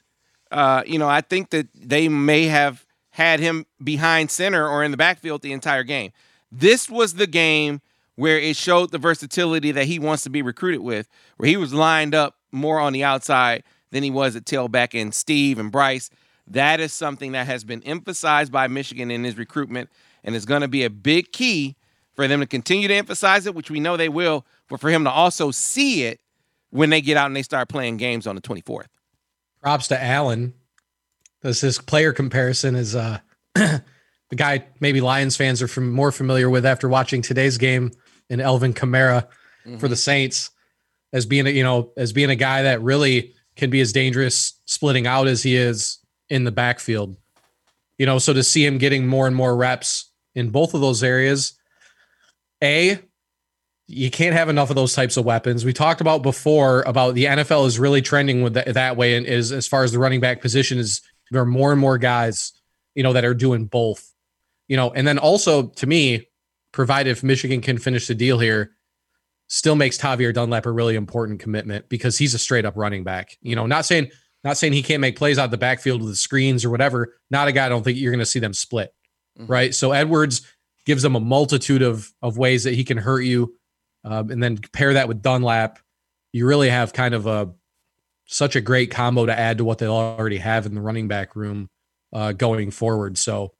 [0.51, 4.91] uh, you know, I think that they may have had him behind center or in
[4.91, 6.11] the backfield the entire game.
[6.51, 7.81] This was the game
[8.15, 11.07] where it showed the versatility that he wants to be recruited with,
[11.37, 14.99] where he was lined up more on the outside than he was at tailback.
[14.99, 16.09] And Steve and Brice,
[16.47, 19.89] that is something that has been emphasized by Michigan in his recruitment
[20.23, 21.75] and is going to be a big key
[22.13, 25.03] for them to continue to emphasize it, which we know they will, but for him
[25.03, 26.19] to also see it
[26.69, 28.87] when they get out and they start playing games on the 24th.
[29.61, 30.53] Props to Allen.
[31.41, 33.19] This his player comparison is uh
[33.55, 33.81] the
[34.35, 37.91] guy maybe Lions fans are from, more familiar with after watching today's game
[38.29, 39.27] in Alvin Kamara
[39.65, 39.77] mm-hmm.
[39.77, 40.49] for the Saints
[41.11, 44.59] as being a you know as being a guy that really can be as dangerous
[44.65, 45.99] splitting out as he is
[46.29, 47.15] in the backfield.
[47.97, 51.03] You know, so to see him getting more and more reps in both of those
[51.03, 51.53] areas,
[52.63, 52.99] a
[53.87, 55.65] you can't have enough of those types of weapons.
[55.65, 59.25] We talked about before about the NFL is really trending with that, that way, and
[59.25, 61.01] is as far as the running back position is
[61.31, 62.53] there are more and more guys,
[62.95, 64.09] you know, that are doing both.
[64.67, 66.27] You know, and then also to me,
[66.73, 68.71] provided if Michigan can finish the deal here,
[69.47, 73.37] still makes Tavierre Dunlap a really important commitment because he's a straight up running back.
[73.41, 74.11] You know, not saying
[74.43, 77.15] not saying he can't make plays out the backfield with the screens or whatever.
[77.31, 78.93] Not a guy I don't think you're going to see them split.
[79.39, 79.51] Mm-hmm.
[79.51, 79.73] Right.
[79.73, 80.41] So Edwards
[80.85, 83.55] gives them a multitude of of ways that he can hurt you.
[84.03, 85.79] Um, and then pair that with Dunlap,
[86.33, 87.53] you really have kind of a
[88.25, 91.35] such a great combo to add to what they already have in the running back
[91.35, 91.69] room
[92.11, 93.17] uh, going forward.
[93.17, 93.53] So,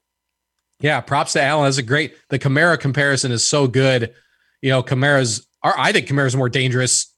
[0.84, 1.66] yeah, props to Allen.
[1.66, 2.14] That's a great.
[2.30, 4.14] The Kamara comparison is so good.
[4.62, 5.48] You know, Kamara's.
[5.64, 7.12] I think Kamara's more dangerous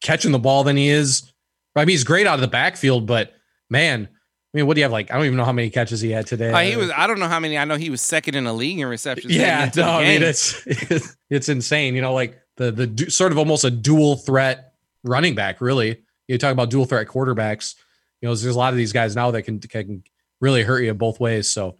[0.00, 1.30] catching the ball than he is.
[1.76, 3.34] I mean, he's great out of the backfield, but
[3.68, 4.92] man, I mean, what do you have?
[4.92, 6.50] Like, I don't even know how many catches he had today.
[6.50, 6.90] Uh, he was.
[6.90, 7.58] I don't know how many.
[7.58, 9.34] I know he was second in the league in receptions.
[9.34, 10.62] Yeah, no, I mean, it's
[11.30, 11.94] it's insane.
[11.94, 14.72] You know, like the the sort of almost a dual threat
[15.04, 15.60] running back.
[15.60, 17.74] Really, you talk about dual threat quarterbacks.
[18.22, 20.02] You know, there's a lot of these guys now that can can
[20.40, 21.50] really hurt you both ways.
[21.50, 21.76] So,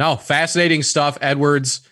[0.00, 1.18] no, fascinating stuff.
[1.20, 1.82] Edwards.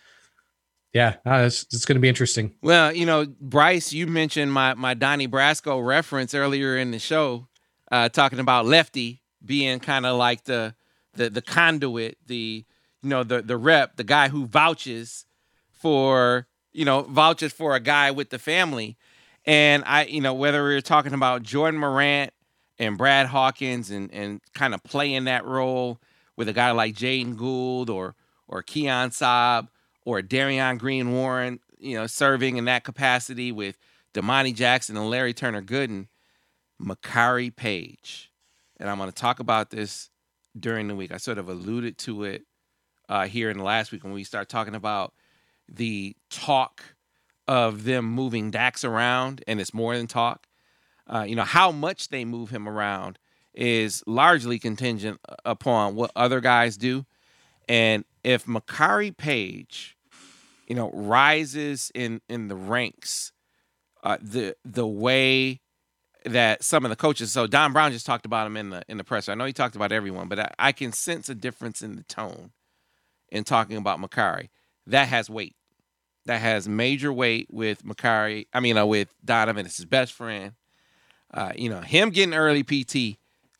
[0.95, 2.55] Yeah, it's, it's going to be interesting.
[2.63, 7.49] Well, you know, Brice, you mentioned my my Donnie Brasco reference earlier in the show,
[7.93, 10.75] uh, talking about Lefty being kind of like the
[11.13, 12.65] the the conduit, the
[13.03, 15.27] you know the the rep, the guy who vouches
[15.71, 18.97] for you know vouches for a guy with the family.
[19.45, 22.33] And I, you know, whether we are talking about Jordan Morant
[22.79, 26.01] and Brad Hawkins and and kind of playing that role
[26.39, 28.15] with a guy like Jaeden Gould or
[28.47, 29.69] or Keon Sabb
[30.07, 33.77] or Darion Green Warren, you know, serving in that capacity with
[34.15, 36.07] Domani Jackson and Larry Turner Gooden,
[36.81, 38.31] Makari Page.
[38.79, 40.09] and I'm going to talk about this
[40.59, 41.13] during the week.
[41.13, 42.45] I sort of alluded to it
[43.09, 45.13] uh, here in the last week when we start talking about
[45.69, 46.83] the talk
[47.47, 50.47] of them moving Dax around, and it's more than talk.
[51.07, 53.19] Uh, you know how much they move him around
[53.59, 57.05] is largely contingent upon what other guys do,
[57.69, 59.97] and if Makari Page,
[60.69, 63.33] you know, rises in in the ranks,
[64.05, 65.61] uh, the the way
[66.25, 67.33] that some of the coaches.
[67.33, 69.33] So Don Brown just talked about him in the in the presser.
[69.33, 72.05] I know he talked about everyone, but I, I can sense a difference in the
[72.05, 72.53] tone
[73.29, 74.51] in talking about Makari.
[74.87, 75.57] That has weight.
[76.27, 78.47] That has major weight with Makari.
[78.53, 80.53] I mean, uh, with Donovan, it's his best friend.
[81.33, 83.18] Uh, you know, him getting early PT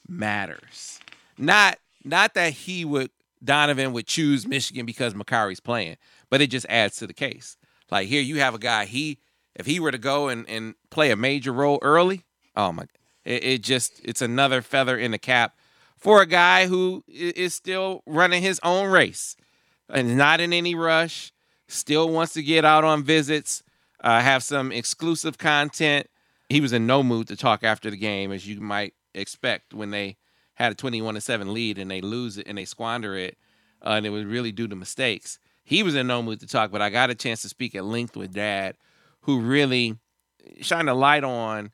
[0.09, 1.01] matters.
[1.37, 3.11] Not not that he would
[3.43, 5.97] Donovan would choose Michigan because Makari's playing,
[6.31, 7.57] but it just adds to the case.
[7.91, 8.87] Like here, you have a guy.
[8.87, 9.19] He
[9.55, 12.25] if he were to go and, and play a major role early,
[12.57, 12.85] oh my,
[13.25, 15.57] it, it just it's another feather in the cap
[15.97, 19.37] for a guy who is still running his own race
[19.89, 21.33] and not in any rush.
[21.71, 23.63] Still wants to get out on visits,
[24.03, 26.07] uh, have some exclusive content.
[26.49, 29.91] He was in no mood to talk after the game, as you might expect when
[29.91, 30.17] they
[30.55, 33.39] had a 21 to 7 lead and they lose it and they squander it.
[33.85, 35.39] Uh, and it was really due to mistakes.
[35.63, 37.85] He was in no mood to talk, but I got a chance to speak at
[37.85, 38.77] length with dad,
[39.23, 39.99] who really
[40.61, 41.71] shined a light on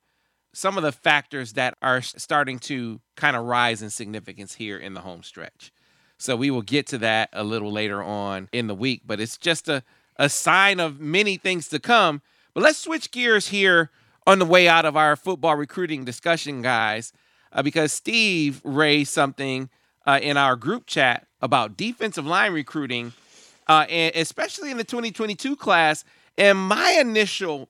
[0.52, 4.94] some of the factors that are starting to kind of rise in significance here in
[4.94, 5.72] the home stretch.
[6.18, 9.36] So we will get to that a little later on in the week, but it's
[9.36, 9.82] just a,
[10.16, 12.22] a sign of many things to come.
[12.54, 13.90] But let's switch gears here
[14.26, 17.12] on the way out of our football recruiting discussion, guys,
[17.54, 19.70] uh, because Steve raised something
[20.06, 23.12] uh, in our group chat about defensive line recruiting,
[23.68, 26.04] uh, and especially in the 2022 class.
[26.36, 27.68] And my initial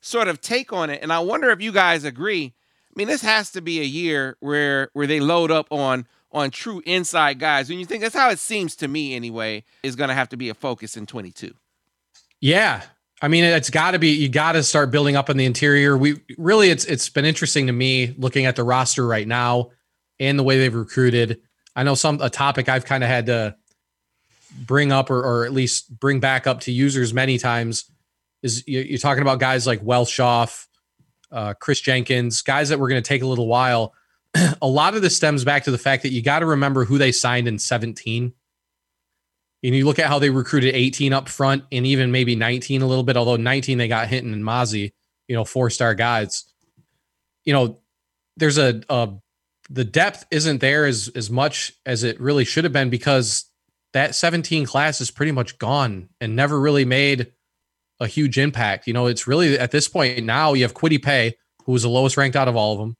[0.00, 2.54] sort of take on it, and I wonder if you guys agree.
[2.54, 6.50] I mean, this has to be a year where where they load up on on
[6.50, 7.68] true inside guys.
[7.68, 10.36] When you think that's how it seems to me anyway, is going to have to
[10.36, 11.54] be a focus in 22.
[12.40, 12.82] Yeah.
[13.22, 14.10] I mean, it's got to be.
[14.10, 15.96] You got to start building up in the interior.
[15.96, 19.70] We really, it's it's been interesting to me looking at the roster right now
[20.18, 21.40] and the way they've recruited.
[21.76, 23.56] I know some a topic I've kind of had to
[24.66, 27.90] bring up or, or at least bring back up to users many times
[28.42, 30.66] is you're talking about guys like Welschof,
[31.32, 33.94] uh, Chris Jenkins, guys that were going to take a little while.
[34.62, 36.98] a lot of this stems back to the fact that you got to remember who
[36.98, 38.34] they signed in 17.
[39.64, 42.86] And you look at how they recruited 18 up front and even maybe 19 a
[42.86, 44.92] little bit, although 19 they got Hinton and Mazi,
[45.26, 46.44] you know, four star guys.
[47.44, 47.80] You know,
[48.36, 49.14] there's a, a
[49.70, 53.46] the depth isn't there as as much as it really should have been because
[53.94, 57.32] that 17 class is pretty much gone and never really made
[58.00, 58.86] a huge impact.
[58.86, 61.88] You know, it's really at this point now you have Kwity Paye, who was the
[61.88, 62.96] lowest ranked out of all of them,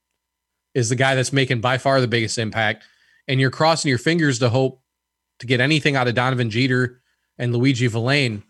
[0.73, 2.85] is the guy that's making by far the biggest impact.
[3.29, 4.81] And you're crossing your fingers to hope
[5.41, 7.01] to get anything out of Donovan Jeter
[7.39, 8.43] and Luiji Vilain.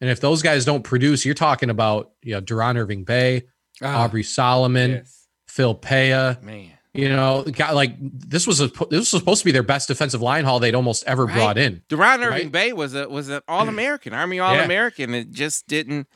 [0.00, 3.44] And if those guys don't produce, you're talking about you know De'Ron Irving-Bey,
[3.82, 5.28] ah, Aubrey Solomon, yes.
[5.46, 6.42] Phil Paea.
[6.42, 6.72] Man.
[6.94, 10.20] You know, got like this was a this was supposed to be their best defensive
[10.20, 11.34] line haul they'd almost ever right.
[11.34, 11.80] brought in.
[11.88, 12.52] De'Ron Irving right?
[12.52, 15.14] Bay was a was an All American, Army All American.
[15.14, 15.20] Yeah.
[15.20, 16.06] It just didn't,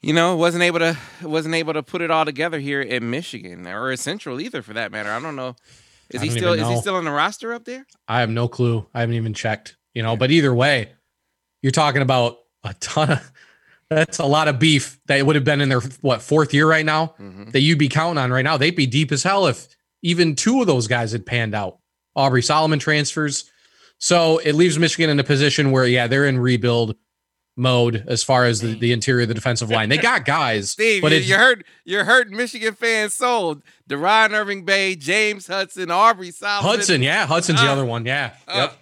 [0.00, 3.64] you know, wasn't able to wasn't able to put it all together here in Michigan
[3.64, 5.10] or Central either, for that matter.
[5.10, 5.54] I don't know.
[6.10, 7.86] Is he still is he still on the roster up there?
[8.08, 8.86] I have no clue.
[8.94, 9.76] I haven't even checked.
[9.94, 10.16] You know, yeah.
[10.16, 10.92] but either way,
[11.62, 13.32] you're talking about a ton of
[13.90, 16.84] that's a lot of beef that would have been in their what fourth year right
[16.84, 17.50] now mm-hmm.
[17.50, 18.56] that you'd be counting on right now.
[18.56, 19.68] They'd be deep as hell if
[20.02, 21.78] even two of those guys had panned out.
[22.14, 23.50] Aubrey Solomon transfers.
[23.98, 26.96] So it leaves Michigan in a position where, yeah, they're in rebuild
[27.56, 29.88] mode as far as the, the interior of the defensive line.
[29.88, 30.70] They got guys.
[30.76, 33.62] Steve, but you, you heard you heard Michigan fans sold.
[33.88, 36.70] De'Ron Irving-Bey, James Hudson, Aubrey Solomon.
[36.70, 37.26] Hudson, yeah.
[37.26, 38.04] Hudson's uh, the other one.
[38.04, 38.34] Yeah.
[38.46, 38.78] Uh, yep.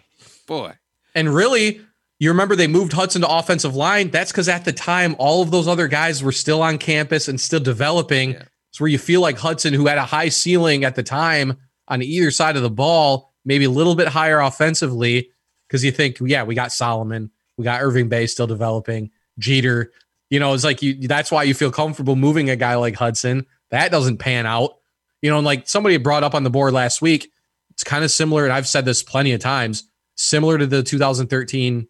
[0.46, 0.72] Boy.
[1.14, 1.80] And really,
[2.18, 4.10] you remember they moved Hudson to offensive line.
[4.10, 7.40] That's because at the time, all of those other guys were still on campus and
[7.40, 8.32] still developing.
[8.32, 8.42] Yeah.
[8.70, 11.56] It's where you feel like Hudson, who had a high ceiling at the time
[11.86, 15.30] on either side of the ball, maybe a little bit higher offensively,
[15.68, 19.92] because you think, yeah, we got Solomon, we got Irving-Bey still developing, Jeter.
[20.30, 23.46] You know, it's like you that's why you feel comfortable moving a guy like Hudson.
[23.70, 24.78] That doesn't pan out.
[25.22, 27.30] You know, and like somebody brought up on the board last week,
[27.70, 29.84] it's kind of similar, and I've said this plenty of times,
[30.16, 31.88] similar to the 2013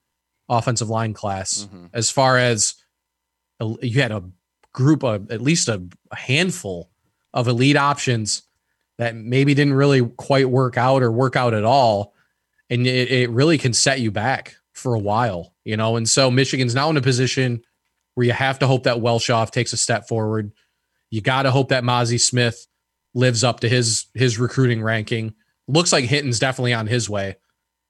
[0.49, 1.87] offensive line class, mm-hmm.
[1.93, 2.75] as far as
[3.61, 4.23] you had a
[4.73, 6.91] group of at least a, a handful
[7.33, 8.43] of elite options
[8.99, 12.15] that maybe didn't really quite work out or work out at all.
[12.71, 15.97] And it, it really can set you back for a while, you know?
[15.97, 17.63] And so Michigan's now in a position
[18.15, 20.53] where you have to hope that Welschof takes a step forward.
[21.11, 22.67] You got to hope that Mazi Smith
[23.15, 25.35] lives up to his his recruiting ranking.
[25.69, 27.37] Looks like Hinton's definitely on his way,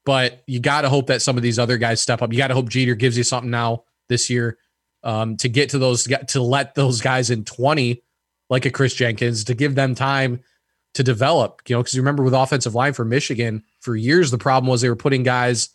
[0.04, 2.32] but you got to hope that some of these other guys step up.
[2.32, 4.58] You got to hope Jeter gives you something now this year
[5.02, 8.02] um, to get to those to let those guys in 20
[8.50, 10.40] like a Chris Jenkins to give them time
[10.94, 14.38] to develop, you know, because you remember with offensive line for Michigan for years, the
[14.38, 15.70] problem was they were putting guys,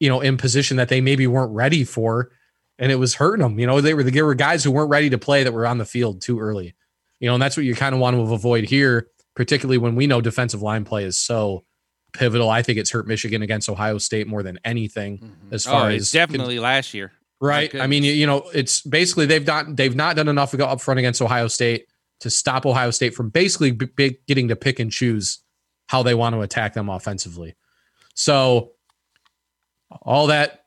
[0.00, 2.30] you know, in position that they maybe weren't ready for,
[2.78, 3.58] and it was hurting them.
[3.58, 5.78] You know, they were there were guys who weren't ready to play that were on
[5.78, 6.74] the field too early.
[7.20, 10.06] You know, and that's what you kind of want to avoid here, particularly when we
[10.06, 11.64] know defensive line play is so
[12.12, 12.50] pivotal.
[12.50, 15.54] I think it's hurt Michigan against Ohio State more than anything, mm-hmm.
[15.54, 17.12] as far oh, as definitely last year.
[17.40, 17.74] Right.
[17.74, 20.66] I mean, you, you know, it's basically they've not they've not done enough to go
[20.66, 21.86] up front against Ohio State
[22.20, 25.40] to stop Ohio State from basically b- getting to pick and choose
[25.88, 27.54] how they want to attack them offensively.
[28.14, 28.72] So,
[30.02, 30.64] all that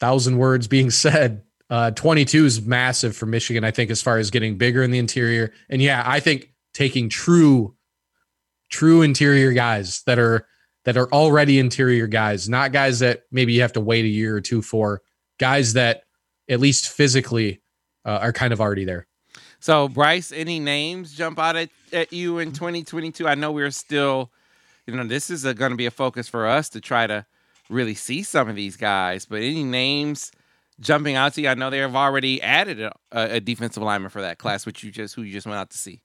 [0.00, 4.30] thousand words being said, uh, 22 is massive for Michigan, I think, as far as
[4.30, 5.52] getting bigger in the interior.
[5.70, 7.74] And yeah, I think taking true,
[8.68, 10.46] true interior guys that are
[10.84, 14.36] that are already interior guys, not guys that maybe you have to wait a year
[14.36, 15.00] or two for
[15.38, 16.02] guys that
[16.48, 17.62] at least physically
[18.04, 19.06] uh, are kind of already there.
[19.60, 23.28] So, Brice, any names jump out at, at you in 2022?
[23.28, 24.32] I know we're still,
[24.86, 27.24] you know, this is going to be a focus for us to try to
[27.72, 30.32] really see some of these guys, but any names
[30.80, 31.48] jumping out to you?
[31.48, 34.90] I know they have already added a, a defensive lineman for that class, which you
[34.90, 36.02] just who you just went out to see.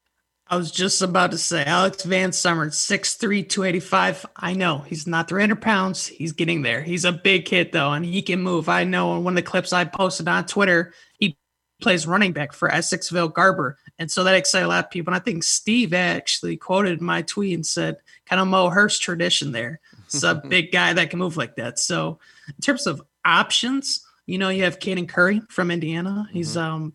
[0.49, 4.25] I was just about to say Alex VanSumeren, 6'3, 285.
[4.37, 6.07] I know he's not 300 pounds.
[6.07, 6.81] He's getting there.
[6.81, 8.69] He's a big kid, though, and he can move.
[8.69, 11.37] I know in one of the clips I posted on Twitter, he
[11.81, 13.77] plays running back for Essexville Garber.
[13.99, 15.13] And so that excited a lot of people.
[15.13, 19.51] And I think Steve actually quoted my tweet and said, kind of Mo Hurst tradition
[19.51, 19.81] there.
[20.13, 21.79] It's a big guy that can move like that.
[21.79, 26.27] So, in terms of options, you know, you have Caden Curry from Indiana.
[26.31, 26.93] He's um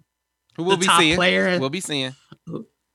[0.57, 1.17] Who the be top seeing?
[1.17, 1.59] player.
[1.61, 2.15] We'll be seeing.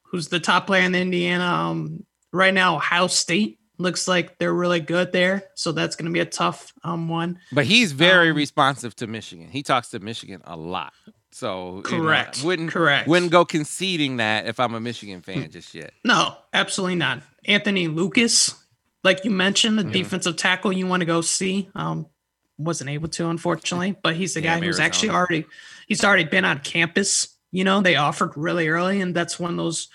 [0.04, 1.44] who's the top player in Indiana.
[1.46, 6.12] Um, right now, Ohio State looks like they're really good there, so that's going to
[6.12, 7.40] be a tough um one.
[7.52, 9.50] But he's very Um, responsive to Michigan.
[9.50, 10.94] He talks to Michigan a lot.
[11.32, 12.44] So you know, Correct.
[12.44, 13.08] wouldn't Correct.
[13.08, 15.94] wouldn't go conceding that if I'm a Michigan fan just yet.
[16.04, 17.22] No, absolutely not.
[17.46, 18.56] Anthony Lucas,
[19.08, 19.94] like you mentioned, the Mhm.
[19.94, 21.70] defensive tackle you want to go see.
[21.76, 22.08] Um,
[22.58, 25.46] wasn't able to, unfortunately, but he's the Yeah, guy who's actually already
[25.88, 27.38] he's already been on campus.
[27.52, 29.88] You know, they offered really early, and that's one of those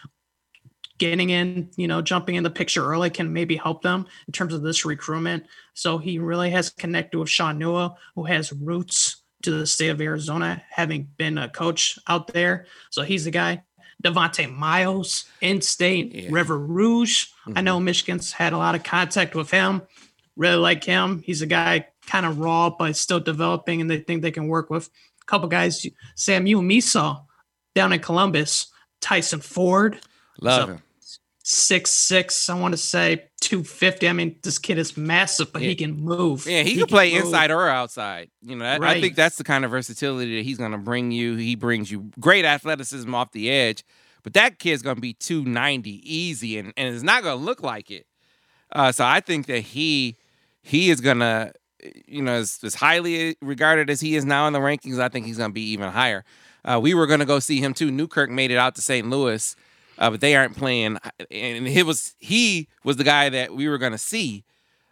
[0.98, 4.54] getting in, you know, jumping in the picture early can maybe help them in terms
[4.54, 5.44] of this recruitment.
[5.74, 10.00] So he really has connected with Shaun Nua, who has roots to the state of
[10.00, 12.66] Arizona, having been a coach out there.
[12.90, 13.64] So he's the guy.
[14.02, 16.28] Devontae Miles, in state, Yeah.
[16.30, 17.26] River Rouge.
[17.46, 17.64] I Mhm.
[17.64, 19.82] know Michigan's had a lot of contact with him.
[20.36, 21.22] Really like him.
[21.24, 24.70] He's a guy kind of raw, but still developing, and they think they can work
[24.70, 24.90] with
[25.20, 25.86] a couple guys.
[26.16, 27.20] Sam, you and me saw
[27.74, 28.66] down in Columbus,
[29.00, 30.00] Tyson Ford,
[30.40, 30.82] Love So- him.
[31.42, 32.48] Six six.
[32.48, 34.08] I want to say two fifty.
[34.08, 35.68] I mean, this kid is massive, but Yeah.
[35.68, 36.46] he can move.
[36.46, 37.24] Yeah, he, can play move.
[37.24, 38.30] inside or outside.
[38.42, 41.10] You know, that, I think that's the kind of versatility that he's going to bring
[41.10, 41.36] you.
[41.36, 43.84] He brings you great athleticism off the edge,
[44.22, 47.62] but that kid's going to be 290 easy and, and it's not going to look
[47.62, 48.06] like it.
[48.70, 50.16] Uh, so I think that he
[50.62, 51.52] he is going to,
[52.06, 55.26] you know, as, as highly regarded as he is now in the rankings, I think
[55.26, 56.24] he's going to be even higher.
[56.64, 57.90] Uh, we were going to go see him too.
[57.90, 59.10] Newkirk made it out to St.
[59.10, 59.56] Louis,
[59.98, 60.98] uh, but they aren't playing.
[61.30, 64.44] And it was he was the guy that we were going to see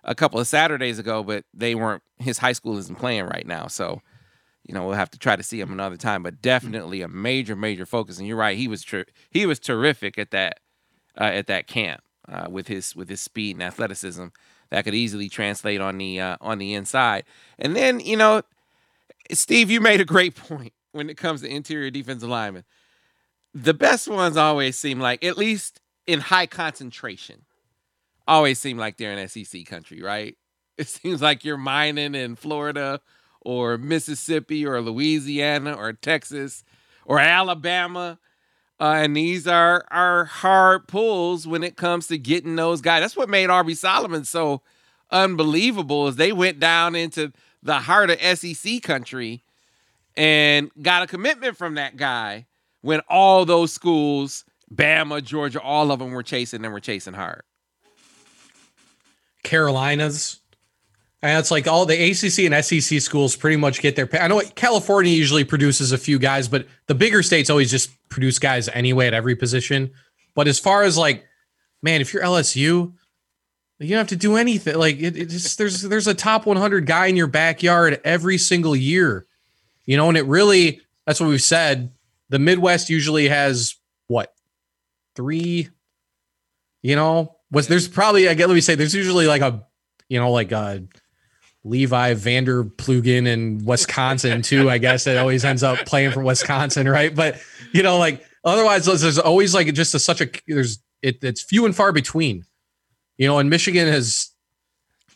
[0.05, 2.03] a couple of Saturdays ago, but they weren't.
[2.19, 4.01] His high school isn't playing right now, so
[4.65, 6.23] you know we'll have to try to see him another time.
[6.23, 8.19] But definitely a major, major focus.
[8.19, 10.61] And you're right, he was ter- he was terrific at that
[11.19, 14.27] uh, at that camp uh, with his with his speed and athleticism
[14.71, 17.25] that could easily translate on the uh, on the inside.
[17.59, 18.43] And then you know,
[19.33, 22.65] Steve, you made a great point when it comes to interior defensive linemen.
[23.55, 27.45] The best ones always seem like, at least in high concentration,
[28.27, 30.37] always seem like they're in SEC country, right?
[30.79, 33.03] It seems like you're mining in Florida
[33.43, 36.65] or Mississippi or Louisiana or Texas
[37.05, 38.19] or Alabama.
[38.81, 43.03] Uh, and these are are hard pulls when it comes to getting those guys.
[43.03, 44.63] That's what made Aubrey Solomon so
[45.11, 47.31] unbelievable is they went down into
[47.63, 49.43] the heart of SEC country
[50.17, 52.47] and got a commitment from that guy
[52.83, 57.43] when all those schools, Bama, Georgia, all of them were chasing and were chasing hard.
[59.43, 60.41] Carolinas.
[61.23, 64.09] And it's like all the ACC and SEC schools pretty much get their.
[64.21, 68.39] I know California usually produces a few guys, but the bigger states always just produce
[68.39, 69.91] guys anyway at every position.
[70.35, 71.27] But as far as like,
[71.83, 72.93] man, if you're LSU,
[73.81, 74.77] you don't have to do anything.
[74.77, 78.77] Like it, it just there's there's a top 100 guy in your backyard every single
[78.77, 79.27] year,
[79.85, 81.91] you know, and it really that's what we've said.
[82.31, 83.77] The Midwest usually has
[84.09, 84.33] what
[85.15, 85.69] three,
[86.83, 89.65] you know, was there's probably I get let me say there's usually like a
[90.09, 90.85] you know like a
[91.65, 94.71] Levi Vander Plugen in Wisconsin too.
[94.71, 97.15] I guess it always ends up playing for Wisconsin, right?
[97.15, 97.41] But
[97.73, 101.67] you know, like otherwise, there's always like just a, such a there's it, it's few
[101.67, 102.45] and far between.
[103.19, 104.31] You know, and Michigan has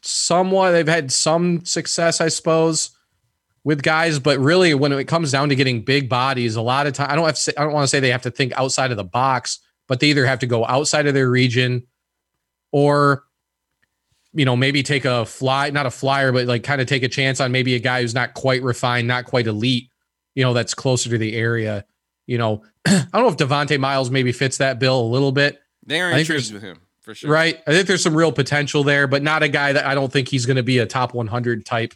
[0.03, 2.91] somewhat they've had some success, I suppose,
[3.65, 6.93] with guys, but really when it comes down to getting big bodies, a lot of
[6.93, 8.53] time I don't have to say, I don't want to say they have to think
[8.53, 9.59] outside of the box,
[9.89, 11.87] but they either have to go outside of their region
[12.71, 13.25] or
[14.35, 17.09] you know, maybe take a fly, not a flyer, but like kind of take a
[17.09, 19.89] chance on maybe a guy who's not quite refined, not quite elite,
[20.35, 21.85] you know, that's closer to the area.
[22.27, 25.63] You know, I don't know if Devontae Miles maybe fits that bill a little bit,
[25.87, 27.31] They're I think intrigued with him for sure.
[27.31, 27.63] right?
[27.67, 30.29] I think there's some real potential there, but not a guy that I don't think
[30.29, 31.95] he's going to be a top 100 type,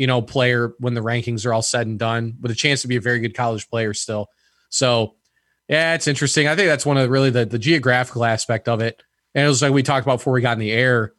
[0.00, 2.88] you know, player when the rankings are all said and done, with a chance to
[2.88, 4.30] be a very good college player still.
[4.70, 5.16] So,
[5.68, 6.48] yeah, it's interesting.
[6.48, 9.02] I think that's one of the, really the, the geographical aspect of it.
[9.34, 11.12] And it was like we talked about before we got in the air,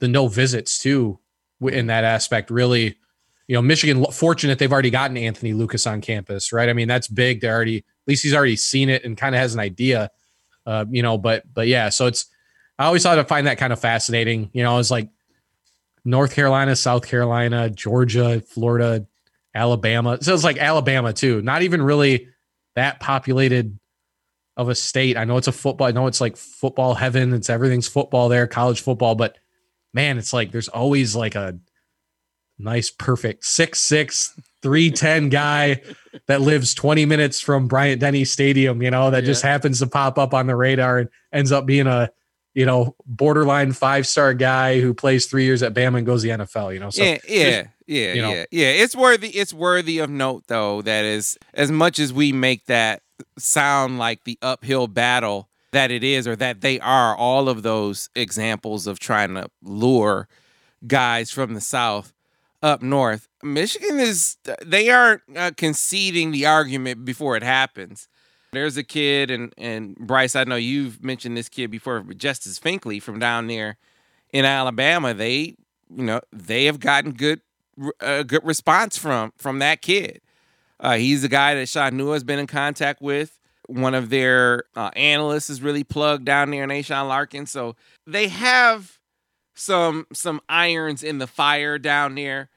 [0.00, 1.18] the no visits too
[1.62, 2.50] in that aspect.
[2.50, 2.98] Really,
[3.46, 6.68] you know, Michigan fortunate they've already gotten Anthony Lucas on campus, right?
[6.68, 7.40] I mean, that's big.
[7.40, 10.10] They're already at least he's already seen it and kind of has an idea,
[10.66, 11.16] uh, you know.
[11.16, 12.26] But but yeah, so it's
[12.78, 14.50] I always thought I find that kind of fascinating.
[14.52, 15.08] You know, I was like
[16.04, 19.06] North Carolina, South Carolina, Georgia, Florida,
[19.54, 20.18] Alabama.
[20.20, 21.42] So it's like Alabama too.
[21.42, 22.28] Not even really
[22.74, 23.78] that populated
[24.56, 25.16] of a state.
[25.16, 25.86] I know it's a football.
[25.86, 27.32] I know it's like football heaven.
[27.32, 29.14] It's everything's football there, college football.
[29.14, 29.38] But
[29.94, 31.58] man, it's like there's always like a
[32.58, 35.82] nice, perfect six six 310 guy
[36.26, 39.26] that lives 20 minutes from Bryant Denny Stadium, you know, that yeah.
[39.26, 42.10] just happens to pop up on the radar and ends up being a,
[42.58, 46.28] you know, borderline five star guy who plays three years at Bama and goes to
[46.28, 46.90] the NFL, you know.
[46.90, 48.30] So yeah, yeah, yeah, you know.
[48.30, 48.66] yeah, yeah.
[48.70, 53.02] It's worthy, it's worthy of note though, that is as much as we make that
[53.38, 58.10] sound like the uphill battle that it is or that they are, all of those
[58.16, 60.26] examples of trying to lure
[60.84, 62.12] guys from the South
[62.60, 63.28] up north.
[63.40, 64.36] Michigan is
[64.66, 68.08] they aren't uh, conceding the argument before it happens.
[68.58, 73.00] There's a kid, and and Brice, I know you've mentioned this kid before, Justice Finkley
[73.00, 73.76] from down there
[74.32, 75.14] in Alabama.
[75.14, 75.54] They,
[75.88, 77.40] you know, they have gotten good,
[78.00, 80.22] uh, good response from from that kid.
[80.80, 83.38] Uh, he's the guy that Shaun has been in contact with.
[83.68, 87.46] One of their uh, analysts is really plugged down there, in Nation Larkin.
[87.46, 87.76] So
[88.08, 88.98] they have
[89.54, 92.50] some some irons in the fire down there.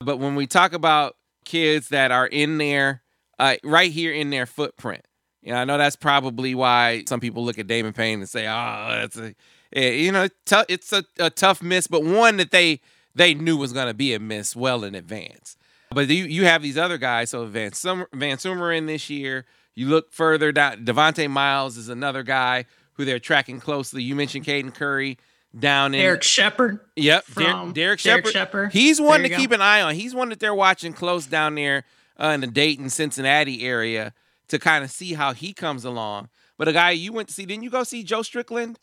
[0.00, 1.16] But when we talk about
[1.46, 3.00] kids that are in there,
[3.38, 5.06] uh, right here in their footprint,
[5.46, 8.48] you know, I know that's probably why some people look at Damon Payne and say,
[8.48, 9.32] "Oh, that's a,"
[9.72, 12.80] eh, you know, t- it's a, a tough miss, but one that they
[13.14, 15.56] they knew was going to be a miss well in advance.
[15.92, 17.30] But you you have these other guys.
[17.30, 19.46] So VanSumeren, Van this year.
[19.76, 20.84] You look further down.
[20.84, 22.64] Devonte Miles is another guy
[22.94, 24.02] who they're tracking closely.
[24.02, 25.16] You mentioned Caden Curry
[25.56, 26.80] down in Derek Shepard.
[26.96, 28.32] Yep, Derek, Derek Shepard.
[28.32, 28.72] Shepard.
[28.72, 29.36] He's one to go.
[29.36, 29.94] keep an eye on.
[29.94, 31.84] He's one that they're watching close down there
[32.18, 34.12] uh, in the Dayton, Cincinnati area
[34.48, 36.28] to kind of see how he comes along.
[36.58, 38.78] But a guy you went to see, didn't you go see Joe Strickland?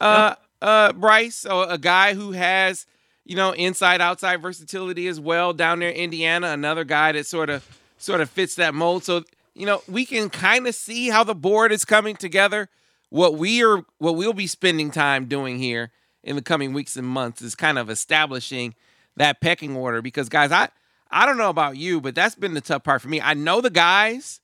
[0.00, 2.86] Uh, uh, Brice, so a guy who has
[3.24, 6.48] you know inside outside versatility as well down there in Indiana.
[6.48, 7.66] Another guy that sort of
[7.98, 9.04] sort of fits that mold.
[9.04, 9.24] So
[9.54, 12.68] you know we can kind of see how the board is coming together
[13.10, 15.90] what we are what we'll be spending time doing here
[16.22, 18.74] in the coming weeks and months is kind of establishing
[19.16, 20.68] that pecking order because guys i
[21.10, 23.60] i don't know about you but that's been the tough part for me i know
[23.60, 24.40] the guys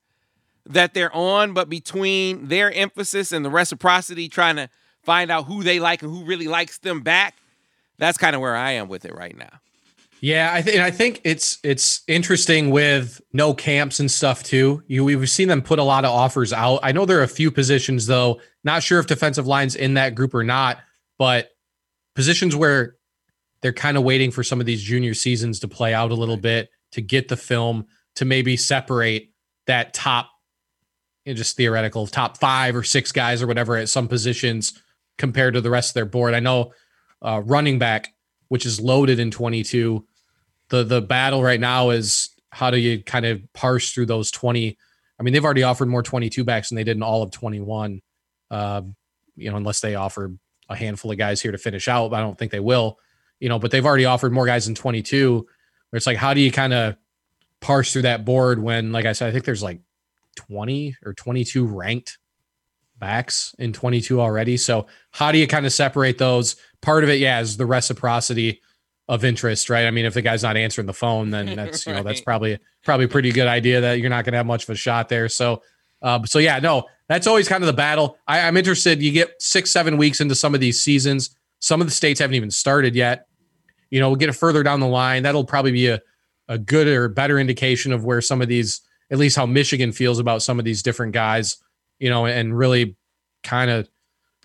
[0.66, 4.68] that they're on but between their emphasis and the reciprocity trying to
[5.02, 7.34] find out who they like and who really likes them back
[7.98, 9.60] that's kind of where i am with it right now
[10.20, 14.82] yeah, I think I think it's it's interesting with no camps and stuff too.
[14.86, 16.80] You we've seen them put a lot of offers out.
[16.82, 18.40] I know there are a few positions though.
[18.64, 20.78] Not sure if defensive lines in that group or not,
[21.18, 21.50] but
[22.14, 22.96] positions where
[23.60, 26.36] they're kind of waiting for some of these junior seasons to play out a little
[26.36, 27.86] bit to get the film
[28.16, 29.30] to maybe separate
[29.66, 30.30] that top,
[31.26, 34.80] you know, just theoretical top five or six guys or whatever at some positions
[35.18, 36.32] compared to the rest of their board.
[36.32, 36.72] I know
[37.20, 38.14] uh, running back
[38.48, 40.04] which is loaded in 22.
[40.68, 44.76] The the battle right now is how do you kind of parse through those 20?
[45.18, 48.00] I mean, they've already offered more 22 backs than they did in all of 21.
[48.50, 48.82] Uh,
[49.36, 50.32] you know, unless they offer
[50.68, 52.98] a handful of guys here to finish out, I don't think they will.
[53.40, 55.46] You know, but they've already offered more guys in 22.
[55.90, 56.96] Where it's like, how do you kind of
[57.60, 59.80] parse through that board when, like I said, I think there's like
[60.36, 62.18] 20 or 22 ranked
[62.98, 64.56] backs in 22 already.
[64.56, 66.56] So how do you kind of separate those?
[66.80, 68.60] Part of it, yeah, is the reciprocity
[69.08, 69.86] of interest, right?
[69.86, 72.58] I mean, if the guy's not answering the phone, then that's you know that's probably
[72.84, 75.08] probably a pretty good idea that you're not going to have much of a shot
[75.08, 75.28] there.
[75.28, 75.62] So,
[76.02, 78.18] uh, so yeah, no, that's always kind of the battle.
[78.26, 79.02] I, I'm interested.
[79.02, 81.36] You get six, seven weeks into some of these seasons.
[81.60, 83.28] Some of the states haven't even started yet.
[83.90, 85.22] You know, we'll get it further down the line.
[85.22, 86.00] That'll probably be a
[86.48, 88.80] a good or better indication of where some of these,
[89.10, 91.56] at least how Michigan feels about some of these different guys
[91.98, 92.96] you know, and really
[93.42, 93.88] kind of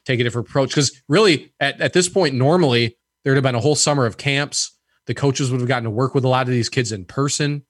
[0.06, 0.70] take a different approach.
[0.70, 4.78] Because really, at, at this point, normally there'd have been a whole summer of camps.
[5.08, 7.64] The coaches would have gotten to work with a lot of these kids in person,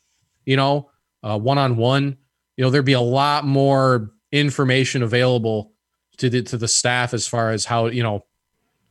[0.46, 0.90] you know,
[1.22, 2.18] one on one.
[2.58, 5.74] You know, there'd be a lot more information available
[6.18, 8.26] to the to the staff as far as how you know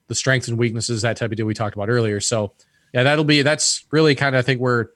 [0.08, 2.18] the strengths and weaknesses that type of deal we talked about earlier.
[2.18, 2.54] So
[2.92, 4.90] yeah, that'll be that's really kind of I think where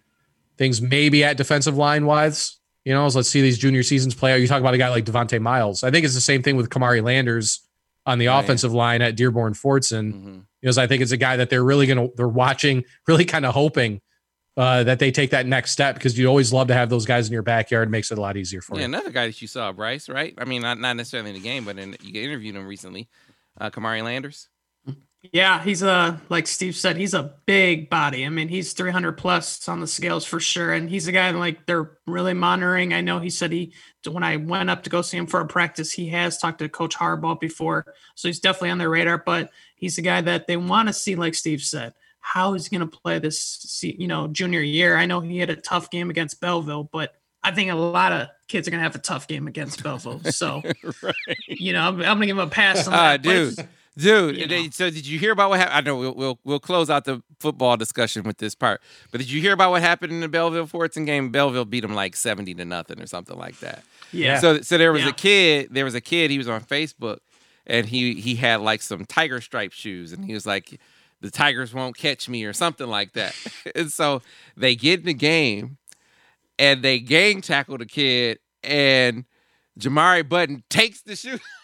[0.56, 4.40] things maybe at defensive line wise you know, let's see these junior seasons play out.
[4.40, 5.82] You talk about a guy like Devonte Miles.
[5.82, 7.60] I think it's the same thing with Kamari Landers
[8.06, 10.12] on the offensive line at Dearborn Fordson.
[10.12, 10.38] Mm-hmm.
[10.60, 13.54] Because I think it's a guy that they're really gonna they're watching, really kind of
[13.54, 14.00] hoping
[14.56, 17.26] uh, that they take that next step because you always love to have those guys
[17.26, 17.88] in your backyard.
[17.88, 18.84] It makes it a lot easier for yeah, you.
[18.86, 20.34] Another guy that you saw, Brice, right?
[20.38, 23.08] I mean, not, not necessarily in the game, but in, you interviewed him recently,
[23.60, 24.48] uh, Kamari Landers.
[25.32, 28.26] Yeah, he's a like Steve said, he's a big body.
[28.26, 31.66] I mean, he's 300 plus on the scales for sure, and he's a guy like
[31.66, 32.92] they're really monitoring.
[32.92, 33.72] I know he said he
[34.06, 36.68] when I went up to go see him for a practice, he has talked to
[36.68, 39.18] Coach Harbaugh before, so he's definitely on their radar.
[39.18, 42.80] But he's a guy that they want to see, like Steve said, how he's going
[42.80, 44.96] to play this, you know, junior year.
[44.96, 48.28] I know he had a tough game against Belleville, but I think a lot of
[48.48, 50.20] kids are gonna have a tough game against Belleville.
[50.32, 50.62] So,
[51.02, 51.14] right.
[51.46, 52.92] you know, I'm, I'm gonna give him a pass on
[53.22, 53.22] that.
[53.22, 53.68] But dude.
[53.96, 54.66] Dude, You know.
[54.72, 55.76] so did you hear about what happened?
[55.76, 58.80] I know we'll, we'll we'll close out the football discussion with this part,
[59.12, 61.30] but did you hear about what happened in the Belleville Fordson game?
[61.30, 63.84] Belleville beat them like seventy to nothing or something like that.
[64.12, 64.40] Yeah.
[64.40, 65.10] So so there was Yeah.
[65.10, 67.18] a kid, there was a kid, he was on Facebook
[67.66, 70.80] and he he had like some tiger stripe shoes and he was like
[71.20, 73.34] the tigers won't catch me or something like that.
[73.76, 74.22] and so
[74.56, 75.78] they get in the game
[76.58, 79.24] and they gang tackle the kid and
[79.78, 81.38] Jamari Button takes the shoe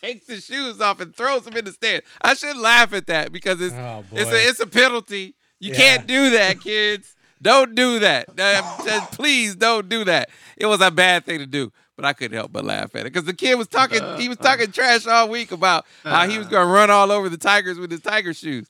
[0.00, 2.02] takes the shoes off and throws them in the stand.
[2.22, 5.34] I should laugh at that because it's Oh, it's a it's a penalty.
[5.60, 5.76] You Yeah.
[5.76, 7.14] can't do that, kids.
[7.40, 8.28] Don't do that.
[8.30, 10.28] Uh, just please don't do that.
[10.56, 13.12] It was a bad thing to do, but I couldn't help but laugh at it
[13.12, 14.00] because the kid was talking.
[14.18, 17.28] he was talking trash all week about how he was going to run all over
[17.28, 18.68] the Tigers with his Tiger shoes.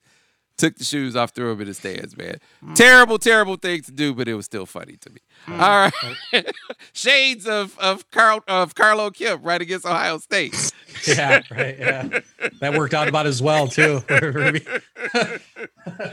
[0.59, 2.16] Took the shoes off, threw them in the stands.
[2.16, 2.39] Man,
[2.74, 5.20] terrible, terrible thing to do, but it was still funny to me.
[5.47, 5.60] Mm.
[5.60, 5.90] All
[6.32, 6.52] right,
[6.93, 10.72] shades of of Carl of Carlo Kemp right against Ohio State.
[11.06, 11.78] Yeah, right.
[11.78, 12.20] Yeah,
[12.60, 14.02] that worked out about as well too.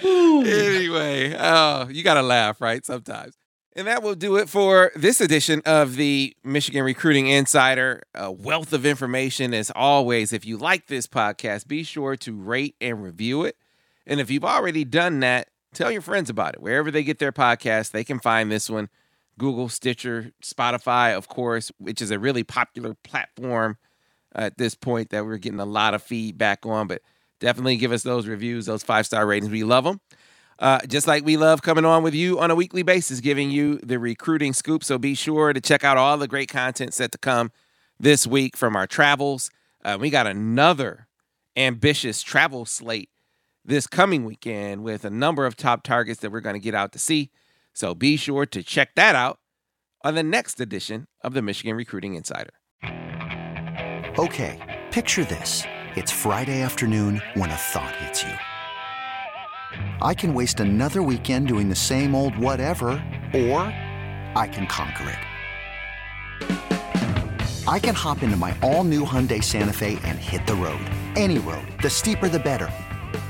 [0.06, 2.86] anyway, oh, you got to laugh, right?
[2.86, 3.36] Sometimes.
[3.76, 8.04] And that will do it for this edition of the Michigan Recruiting Insider.
[8.14, 10.32] A wealth of information as always.
[10.32, 13.58] If you like this podcast, be sure to rate and review it.
[14.08, 16.62] And if you've already done that, tell your friends about it.
[16.62, 18.90] Wherever they get their podcast, they can find this one.
[19.38, 23.78] Google, Stitcher, Spotify, of course, which is a really popular platform
[24.34, 26.88] at this point that we're getting a lot of feedback on.
[26.88, 27.02] But
[27.40, 29.52] definitely give us those reviews, those five star ratings.
[29.52, 30.00] We love them.
[30.58, 33.78] Uh, just like we love coming on with you on a weekly basis, giving you
[33.80, 34.86] the recruiting scoop.
[34.86, 37.52] So be sure to check out all the great content set to come
[38.00, 39.52] this week from our travels.
[39.84, 41.08] Uh, we got another
[41.58, 43.10] ambitious travel slate
[43.66, 46.92] this coming weekend with a number of top targets that we're going to get out
[46.92, 47.32] to see.
[47.74, 49.40] So be sure to check that out
[50.04, 52.52] on the next edition of the Michigan Recruiting Insider.
[54.18, 55.64] Okay, picture this.
[55.96, 58.34] It's Friday afternoon when a thought hits you.
[60.02, 62.88] I can waste another weekend doing the same old whatever,
[63.34, 63.62] or
[64.36, 65.18] I can conquer it.
[67.68, 70.86] I can hop into my all new Hyundai Santa Fe and hit the road.
[71.16, 71.68] Any road.
[71.82, 72.70] The steeper, the better.